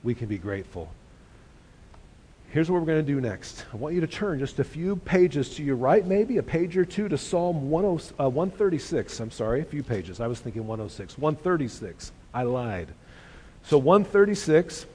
we 0.03 0.15
can 0.15 0.27
be 0.27 0.37
grateful. 0.37 0.89
Here's 2.49 2.71
what 2.71 2.79
we're 2.79 2.87
going 2.87 3.05
to 3.05 3.13
do 3.13 3.19
next. 3.19 3.65
I 3.73 3.75
want 3.75 3.95
you 3.95 4.01
to 4.01 4.07
turn 4.07 4.39
just 4.39 4.59
a 4.59 4.63
few 4.63 4.95
pages 4.95 5.55
to 5.55 5.63
your 5.63 5.75
right, 5.75 6.05
maybe 6.05 6.37
a 6.37 6.43
page 6.43 6.77
or 6.77 6.85
two, 6.85 7.09
to 7.09 7.17
Psalm 7.17 7.69
10, 7.69 8.15
uh, 8.17 8.29
136. 8.29 9.19
I'm 9.19 9.31
sorry, 9.31 9.59
a 9.59 9.65
few 9.65 9.83
pages. 9.83 10.21
I 10.21 10.27
was 10.27 10.39
thinking 10.39 10.65
106. 10.65 11.17
136. 11.17 12.13
I 12.35 12.43
lied. 12.43 12.89
So 13.63 13.77
136. 13.77 14.85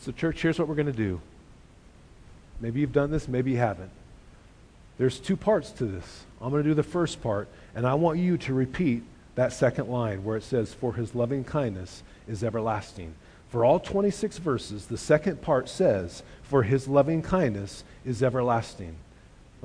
So, 0.00 0.10
church, 0.12 0.42
here's 0.42 0.58
what 0.58 0.66
we're 0.66 0.74
going 0.74 0.86
to 0.86 0.92
do. 0.92 1.20
Maybe 2.60 2.80
you've 2.80 2.92
done 2.92 3.12
this, 3.12 3.28
maybe 3.28 3.52
you 3.52 3.58
haven't. 3.58 3.90
There's 4.98 5.20
two 5.20 5.36
parts 5.36 5.70
to 5.72 5.84
this. 5.84 6.24
I'm 6.40 6.50
going 6.50 6.64
to 6.64 6.68
do 6.68 6.74
the 6.74 6.82
first 6.82 7.22
part, 7.22 7.48
and 7.76 7.86
I 7.86 7.94
want 7.94 8.18
you 8.18 8.36
to 8.38 8.52
repeat 8.52 9.04
that 9.36 9.52
second 9.52 9.88
line 9.88 10.24
where 10.24 10.36
it 10.36 10.42
says, 10.42 10.74
For 10.74 10.94
his 10.94 11.14
loving 11.14 11.44
kindness 11.44 12.02
is 12.26 12.42
everlasting. 12.42 13.14
For 13.50 13.64
all 13.64 13.78
26 13.78 14.38
verses, 14.38 14.86
the 14.86 14.98
second 14.98 15.40
part 15.40 15.68
says, 15.68 16.24
For 16.42 16.64
his 16.64 16.88
loving 16.88 17.22
kindness 17.22 17.84
is 18.04 18.22
everlasting. 18.22 18.96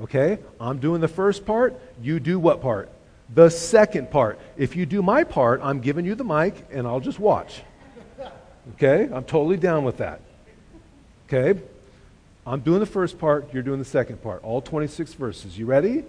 Okay? 0.00 0.38
I'm 0.60 0.78
doing 0.78 1.00
the 1.00 1.08
first 1.08 1.46
part. 1.46 1.80
You 2.00 2.20
do 2.20 2.38
what 2.38 2.60
part? 2.60 2.90
The 3.34 3.50
second 3.50 4.10
part. 4.10 4.38
If 4.56 4.76
you 4.76 4.86
do 4.86 5.02
my 5.02 5.24
part, 5.24 5.60
I'm 5.62 5.80
giving 5.80 6.04
you 6.04 6.14
the 6.14 6.24
mic 6.24 6.66
and 6.70 6.86
I'll 6.86 7.00
just 7.00 7.18
watch. 7.18 7.62
Okay? 8.74 9.08
I'm 9.12 9.24
totally 9.24 9.56
down 9.56 9.84
with 9.84 9.98
that. 9.98 10.20
Okay? 11.26 11.60
I'm 12.46 12.60
doing 12.60 12.80
the 12.80 12.86
first 12.86 13.18
part, 13.18 13.52
you're 13.52 13.62
doing 13.62 13.80
the 13.80 13.84
second 13.84 14.22
part. 14.22 14.44
All 14.44 14.60
26 14.60 15.14
verses. 15.14 15.58
You 15.58 15.66
ready? 15.66 16.04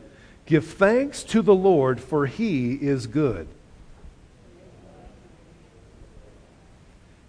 Give 0.45 0.65
thanks 0.65 1.23
to 1.23 1.41
the 1.41 1.55
Lord, 1.55 1.99
for 1.99 2.25
he 2.25 2.73
is 2.73 3.07
good. 3.07 3.47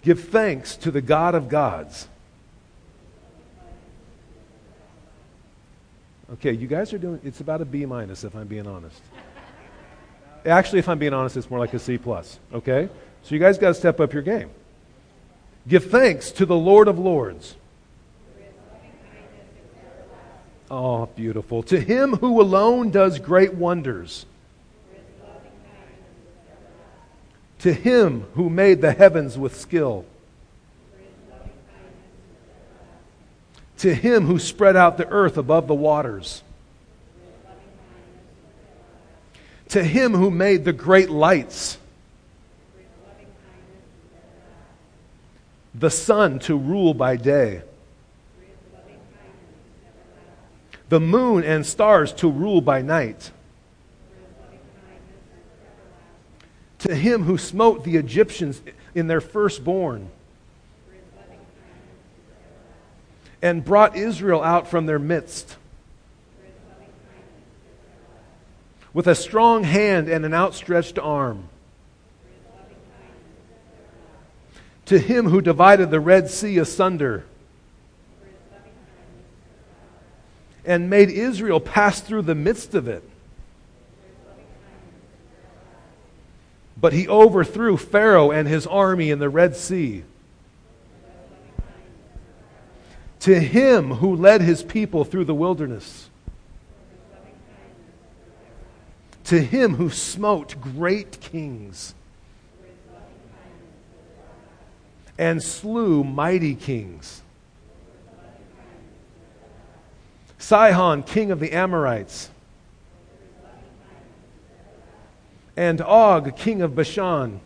Give 0.03 0.23
thanks 0.23 0.77
to 0.77 0.90
the 0.90 1.01
God 1.01 1.35
of 1.35 1.49
gods. 1.49 2.09
Okay, 6.34 6.52
you 6.52 6.66
guys 6.66 6.92
are 6.92 6.98
doing, 6.98 7.20
it's 7.24 7.40
about 7.40 7.62
a 7.62 7.64
B 7.64 7.86
minus 7.86 8.22
if 8.22 8.34
I'm 8.34 8.46
being 8.46 8.66
honest. 8.66 9.00
Actually, 10.44 10.78
if 10.80 10.88
I'm 10.88 10.98
being 10.98 11.14
honest, 11.14 11.36
it's 11.36 11.50
more 11.50 11.58
like 11.58 11.72
a 11.74 11.78
C 11.78 11.98
plus. 11.98 12.38
Okay? 12.52 12.88
So 13.22 13.34
you 13.34 13.40
guys 13.40 13.58
got 13.58 13.68
to 13.68 13.74
step 13.74 13.98
up 13.98 14.12
your 14.12 14.22
game. 14.22 14.50
Give 15.66 15.84
thanks 15.84 16.30
to 16.32 16.46
the 16.46 16.56
Lord 16.56 16.88
of 16.88 16.98
Lords. 16.98 17.56
Oh, 20.70 21.06
beautiful. 21.06 21.62
To 21.64 21.80
him 21.80 22.14
who 22.14 22.40
alone 22.40 22.90
does 22.90 23.18
great 23.18 23.54
wonders. 23.54 24.26
To 27.60 27.72
him 27.72 28.26
who 28.34 28.50
made 28.50 28.82
the 28.82 28.92
heavens 28.92 29.38
with 29.38 29.56
skill. 29.56 30.04
To 33.78 33.94
him 33.94 34.26
who 34.26 34.38
spread 34.38 34.76
out 34.76 34.96
the 34.98 35.08
earth 35.08 35.36
above 35.36 35.66
the 35.68 35.74
waters, 35.74 36.42
to 39.68 39.84
him 39.84 40.14
who 40.14 40.30
made 40.30 40.64
the 40.64 40.72
great 40.72 41.10
lights, 41.10 41.78
the 45.74 45.90
sun 45.90 46.38
to 46.40 46.56
rule 46.56 46.92
by 46.92 47.16
day, 47.16 47.62
the 50.88 50.98
moon 50.98 51.44
and 51.44 51.64
stars 51.64 52.12
to 52.12 52.28
rule 52.28 52.60
by 52.60 52.82
night. 52.82 53.30
To 56.80 56.94
him 56.94 57.24
who 57.24 57.36
smote 57.36 57.84
the 57.84 57.96
Egyptians 57.96 58.62
in 58.94 59.08
their 59.08 59.20
firstborn 59.20 60.10
and 63.40 63.64
brought 63.64 63.96
Israel 63.96 64.42
out 64.42 64.68
from 64.68 64.87
their 64.87 64.98
midst. 64.98 65.57
with 68.98 69.07
a 69.07 69.14
strong 69.14 69.64
hand 69.64 70.09
and 70.09 70.24
an 70.24 70.35
outstretched 70.35 70.98
arm. 70.98 71.48
To 74.87 74.98
him 74.98 75.29
who 75.29 75.40
divided 75.40 75.90
the 75.90 76.01
Red 76.01 76.31
Sea 76.31 76.59
asunder 76.59 77.24
and 80.64 80.90
made 80.90 81.11
Israel 81.11 81.61
pass 81.61 82.01
through 82.01 82.22
the 82.22 82.35
midst 82.35 82.74
of 82.74 82.88
it. 82.88 83.03
But 86.81 86.92
he 86.92 87.07
overthrew 87.09 87.77
Pharaoh 87.77 88.31
and 88.31 88.48
his 88.48 88.66
army 88.66 89.11
in 89.11 89.18
the 89.18 89.29
Red 89.29 89.55
Sea. 89.55 90.03
To 93.20 93.38
him 93.38 93.94
who 93.94 94.14
led 94.14 94.40
his 94.40 94.62
people 94.62 95.04
through 95.04 95.24
the 95.24 95.35
wilderness. 95.35 96.09
To 99.24 99.40
him 99.40 99.74
who 99.74 99.90
smote 99.90 100.61
great 100.61 101.20
kings 101.20 101.94
and 105.18 105.42
slew 105.42 106.04
mighty 106.04 106.54
kings. 106.54 107.22
Sihon, 110.38 111.02
king 111.02 111.31
of 111.31 111.40
the 111.40 111.52
Amorites 111.52 112.31
and 115.59 115.81
Og, 115.81 116.37
king 116.37 116.62
of 116.62 116.76
Bashan, 116.76 117.40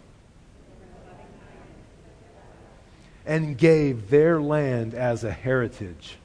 and 3.24 3.56
gave 3.56 4.11
their 4.11 4.40
land 4.40 4.94
as 4.94 5.24
a 5.24 5.30
heritage. 5.30 6.16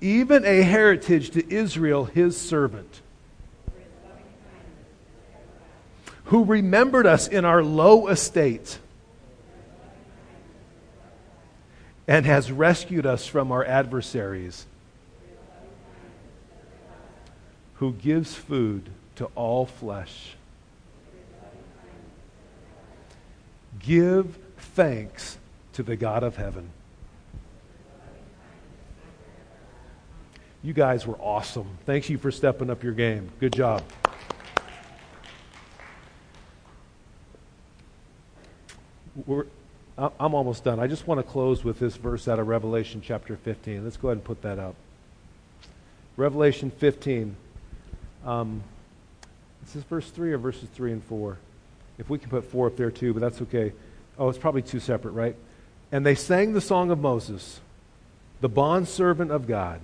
Even 0.00 0.44
a 0.44 0.62
heritage 0.62 1.30
to 1.30 1.52
Israel, 1.52 2.04
his 2.04 2.36
servant, 2.36 3.00
who 6.24 6.44
remembered 6.44 7.06
us 7.06 7.28
in 7.28 7.44
our 7.44 7.62
low 7.62 8.08
estate 8.08 8.78
and 12.08 12.26
has 12.26 12.52
rescued 12.52 13.06
us 13.06 13.26
from 13.26 13.50
our 13.50 13.64
adversaries 13.64 14.66
who 17.74 17.92
gives 17.92 18.34
food 18.34 18.88
to 19.16 19.26
all 19.34 19.66
flesh. 19.66 20.36
Give 23.86 24.36
thanks 24.74 25.38
to 25.74 25.84
the 25.84 25.94
God 25.94 26.24
of 26.24 26.36
heaven. 26.36 26.70
You 30.64 30.72
guys 30.72 31.06
were 31.06 31.14
awesome. 31.20 31.78
Thank 31.86 32.10
you 32.10 32.18
for 32.18 32.32
stepping 32.32 32.68
up 32.68 32.82
your 32.82 32.94
game. 32.94 33.30
Good 33.38 33.52
job. 33.52 33.84
We're, 39.24 39.46
I'm 39.96 40.34
almost 40.34 40.64
done. 40.64 40.80
I 40.80 40.88
just 40.88 41.06
want 41.06 41.20
to 41.20 41.22
close 41.22 41.62
with 41.62 41.78
this 41.78 41.94
verse 41.94 42.26
out 42.26 42.40
of 42.40 42.48
Revelation 42.48 43.00
chapter 43.00 43.36
15. 43.36 43.84
Let's 43.84 43.96
go 43.96 44.08
ahead 44.08 44.18
and 44.18 44.24
put 44.24 44.42
that 44.42 44.58
up. 44.58 44.74
Revelation 46.16 46.72
15. 46.72 47.36
Um, 48.24 48.64
is 49.64 49.74
this 49.74 49.84
verse 49.84 50.10
3 50.10 50.32
or 50.32 50.38
verses 50.38 50.68
3 50.74 50.90
and 50.90 51.04
4? 51.04 51.38
If 51.98 52.10
we 52.10 52.18
can 52.18 52.30
put 52.30 52.44
4 52.44 52.68
up 52.68 52.76
there 52.76 52.90
too, 52.90 53.14
but 53.14 53.20
that's 53.20 53.42
okay. 53.42 53.72
Oh, 54.18 54.28
it's 54.28 54.38
probably 54.38 54.62
two 54.62 54.80
separate, 54.80 55.12
right? 55.12 55.36
And 55.92 56.04
they 56.04 56.14
sang 56.14 56.52
the 56.52 56.60
song 56.60 56.90
of 56.90 56.98
Moses, 56.98 57.60
the 58.40 58.48
bondservant 58.48 59.30
of 59.30 59.46
God. 59.46 59.80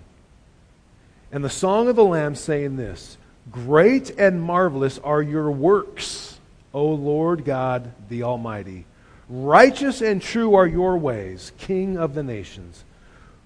And 1.30 1.44
the 1.44 1.50
song 1.50 1.88
of 1.88 1.96
the 1.96 2.04
Lamb 2.04 2.34
saying 2.34 2.76
this 2.76 3.16
Great 3.50 4.10
and 4.18 4.42
marvelous 4.42 4.98
are 4.98 5.22
your 5.22 5.50
works, 5.50 6.38
O 6.72 6.86
Lord 6.86 7.44
God 7.44 7.92
the 8.08 8.22
Almighty. 8.22 8.84
Righteous 9.28 10.02
and 10.02 10.20
true 10.20 10.54
are 10.54 10.66
your 10.66 10.98
ways, 10.98 11.52
King 11.58 11.96
of 11.96 12.14
the 12.14 12.22
nations. 12.22 12.84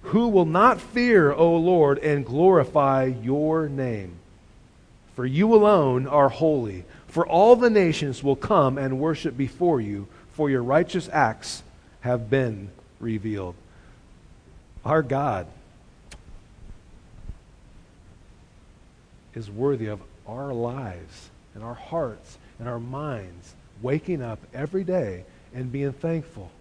Who 0.01 0.27
will 0.27 0.45
not 0.45 0.81
fear, 0.81 1.31
O 1.31 1.55
Lord, 1.55 1.99
and 1.99 2.25
glorify 2.25 3.05
your 3.05 3.69
name? 3.69 4.17
For 5.15 5.25
you 5.25 5.53
alone 5.53 6.07
are 6.07 6.29
holy. 6.29 6.85
For 7.07 7.25
all 7.25 7.55
the 7.55 7.69
nations 7.69 8.23
will 8.23 8.35
come 8.35 8.77
and 8.77 8.99
worship 8.99 9.37
before 9.37 9.81
you, 9.81 10.07
for 10.31 10.49
your 10.49 10.63
righteous 10.63 11.09
acts 11.11 11.63
have 12.01 12.29
been 12.29 12.69
revealed. 12.99 13.55
Our 14.85 15.01
God 15.01 15.47
is 19.33 19.49
worthy 19.49 19.87
of 19.87 20.01
our 20.27 20.53
lives 20.53 21.29
and 21.53 21.63
our 21.63 21.73
hearts 21.73 22.37
and 22.59 22.67
our 22.67 22.79
minds 22.79 23.55
waking 23.81 24.21
up 24.21 24.39
every 24.53 24.83
day 24.83 25.25
and 25.53 25.71
being 25.71 25.93
thankful. 25.93 26.51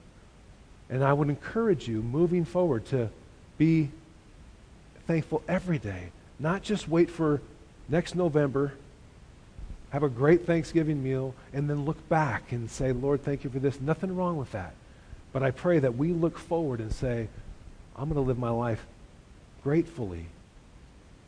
And 0.89 1.03
I 1.03 1.13
would 1.13 1.29
encourage 1.29 1.89
you 1.89 2.03
moving 2.03 2.45
forward 2.45 2.87
to 2.87 3.11
be 3.59 3.91
thankful 5.07 5.43
every 5.49 5.79
day, 5.79 6.11
not 6.39 6.63
just 6.63 6.89
wait 6.89 7.11
for 7.11 7.41
next 7.89 8.15
November, 8.15 8.73
have 9.91 10.03
a 10.03 10.09
great 10.09 10.47
Thanksgiving 10.47 11.03
meal, 11.03 11.35
and 11.53 11.71
then 11.71 11.85
look 11.85 12.09
back 12.09 12.53
and 12.53 12.71
say, 12.71 12.93
Lord, 12.93 13.23
thank 13.23 13.45
you 13.45 13.51
for 13.51 13.59
this. 13.59 13.81
Nothing 13.81 14.15
wrong 14.15 14.37
with 14.37 14.53
that. 14.53 14.75
But 15.33 15.43
I 15.43 15.51
pray 15.51 15.79
that 15.79 15.97
we 15.97 16.13
look 16.13 16.39
forward 16.39 16.81
and 16.81 16.93
say, 16.93 17.29
I'm 17.95 18.05
going 18.09 18.15
to 18.17 18.21
live 18.21 18.39
my 18.39 18.51
life 18.51 18.85
gratefully 19.63 20.27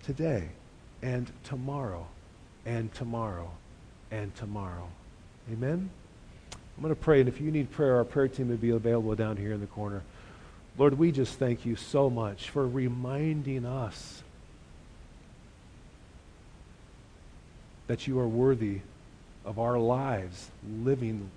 today 0.02 0.48
and 1.02 1.30
tomorrow 1.44 2.06
and 2.66 2.92
tomorrow 2.94 3.50
and 4.10 4.34
tomorrow. 4.34 4.88
Amen? 5.52 5.90
I'm 6.52 6.82
going 6.82 6.94
to 6.94 7.00
pray, 7.00 7.20
and 7.20 7.28
if 7.28 7.40
you 7.40 7.50
need 7.50 7.70
prayer, 7.70 7.96
our 7.96 8.04
prayer 8.04 8.28
team 8.28 8.48
will 8.48 8.56
be 8.56 8.70
available 8.70 9.14
down 9.14 9.36
here 9.36 9.52
in 9.52 9.60
the 9.60 9.66
corner. 9.66 10.02
Lord, 10.76 10.98
we 10.98 11.10
just 11.10 11.38
thank 11.38 11.66
you 11.66 11.74
so 11.74 12.08
much 12.08 12.50
for 12.50 12.68
reminding 12.68 13.66
us 13.66 14.22
that 17.88 18.06
you 18.06 18.18
are 18.20 18.28
worthy 18.28 18.80
of 19.44 19.58
our 19.58 19.78
lives 19.78 20.50
living 20.82 21.30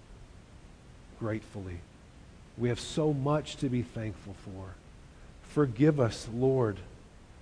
gratefully. 1.20 1.80
We 2.58 2.70
have 2.70 2.80
so 2.80 3.14
much 3.14 3.56
to 3.58 3.70
be 3.70 3.82
thankful 3.82 4.36
for. 4.46 4.76
Forgive 5.50 6.00
us, 6.00 6.28
Lord, 6.34 6.78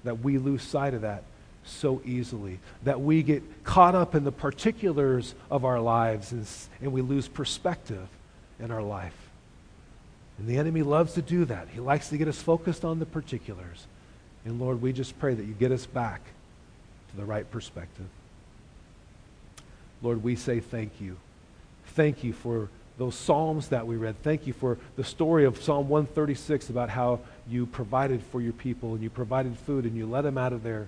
that 0.04 0.20
we 0.20 0.38
lose 0.38 0.64
sight 0.64 0.94
of 0.94 1.02
that 1.02 1.24
so 1.66 2.02
easily, 2.06 2.60
that 2.84 3.02
we 3.02 3.22
get 3.22 3.64
caught 3.64 3.96
up 3.96 4.16
in 4.16 4.24
the 4.24 4.32
particulars 4.32 5.36
of 5.52 5.66
our 5.66 5.80
lives 5.80 6.32
and, 6.32 6.48
and 6.82 6.92
we 6.94 7.02
lose 7.02 7.28
perspective 7.28 8.08
in 8.60 8.72
our 8.72 8.82
life. 8.82 9.16
And 10.38 10.48
the 10.48 10.58
enemy 10.58 10.84
loves 10.84 11.14
to 11.14 11.22
do 11.22 11.46
that. 11.46 11.68
He 11.74 11.80
likes 11.80 12.10
to 12.10 12.18
get 12.18 12.28
us 12.28 12.42
focused 12.42 12.86
on 12.86 13.00
the 13.00 13.06
particulars. 13.06 13.86
And 14.46 14.60
Lord, 14.60 14.82
we 14.82 14.94
just 14.94 15.20
pray 15.20 15.34
that 15.34 15.44
you 15.44 15.54
get 15.54 15.72
us 15.72 15.86
back 15.86 16.22
to 17.12 17.18
the 17.18 17.26
right 17.26 17.50
perspective. 17.52 18.08
Lord, 20.02 20.24
we 20.24 20.36
say 20.36 20.60
thank 20.60 21.02
you. 21.02 21.18
Thank 21.88 22.24
you 22.24 22.34
for 22.34 22.70
those 22.98 23.16
Psalms 23.16 23.70
that 23.70 23.88
we 23.88 23.96
read. 23.96 24.22
Thank 24.24 24.46
you 24.46 24.54
for 24.54 24.78
the 24.98 25.04
story 25.04 25.46
of 25.46 25.62
Psalm 25.62 25.88
136 25.88 26.70
about 26.70 26.90
how 26.90 27.22
you 27.48 27.66
provided 27.66 28.22
for 28.22 28.42
your 28.42 28.54
people 28.54 28.94
and 28.94 29.02
you 29.02 29.10
provided 29.10 29.58
food 29.58 29.86
and 29.86 29.96
you 29.96 30.06
let 30.06 30.22
them 30.22 30.38
out 30.38 30.54
of 30.54 30.64
their 30.64 30.88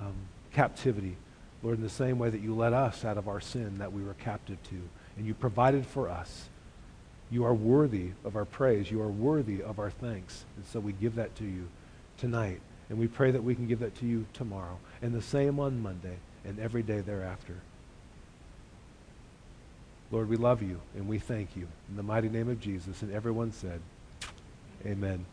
um, 0.00 0.14
captivity. 0.52 1.16
Lord, 1.62 1.76
in 1.76 1.82
the 1.82 1.90
same 1.90 2.18
way 2.18 2.30
that 2.30 2.40
you 2.40 2.54
led 2.54 2.72
us 2.72 3.04
out 3.04 3.18
of 3.18 3.28
our 3.28 3.40
sin 3.40 3.78
that 3.78 3.92
we 3.92 4.02
were 4.02 4.14
captive 4.14 4.62
to, 4.70 4.80
and 5.16 5.26
you 5.26 5.34
provided 5.34 5.84
for 5.84 6.08
us. 6.08 6.48
You 7.30 7.44
are 7.44 7.54
worthy 7.54 8.10
of 8.24 8.34
our 8.34 8.44
praise. 8.44 8.90
You 8.90 9.02
are 9.02 9.08
worthy 9.08 9.62
of 9.62 9.78
our 9.78 9.90
thanks. 9.90 10.44
And 10.56 10.64
so 10.66 10.80
we 10.80 10.92
give 10.92 11.16
that 11.16 11.34
to 11.36 11.44
you 11.44 11.68
tonight. 12.18 12.60
And 12.88 12.98
we 12.98 13.06
pray 13.06 13.30
that 13.30 13.44
we 13.44 13.54
can 13.54 13.68
give 13.68 13.80
that 13.80 13.94
to 13.96 14.06
you 14.06 14.26
tomorrow. 14.32 14.78
And 15.00 15.12
the 15.12 15.22
same 15.22 15.60
on 15.60 15.82
Monday 15.82 16.16
and 16.44 16.58
every 16.58 16.82
day 16.82 17.00
thereafter. 17.00 17.56
Lord, 20.10 20.28
we 20.28 20.36
love 20.36 20.62
you 20.62 20.80
and 20.96 21.06
we 21.06 21.18
thank 21.18 21.56
you. 21.56 21.68
In 21.88 21.96
the 21.96 22.02
mighty 22.02 22.28
name 22.28 22.48
of 22.48 22.60
Jesus. 22.60 23.02
And 23.02 23.12
everyone 23.12 23.52
said, 23.52 23.80
Amen. 24.84 25.24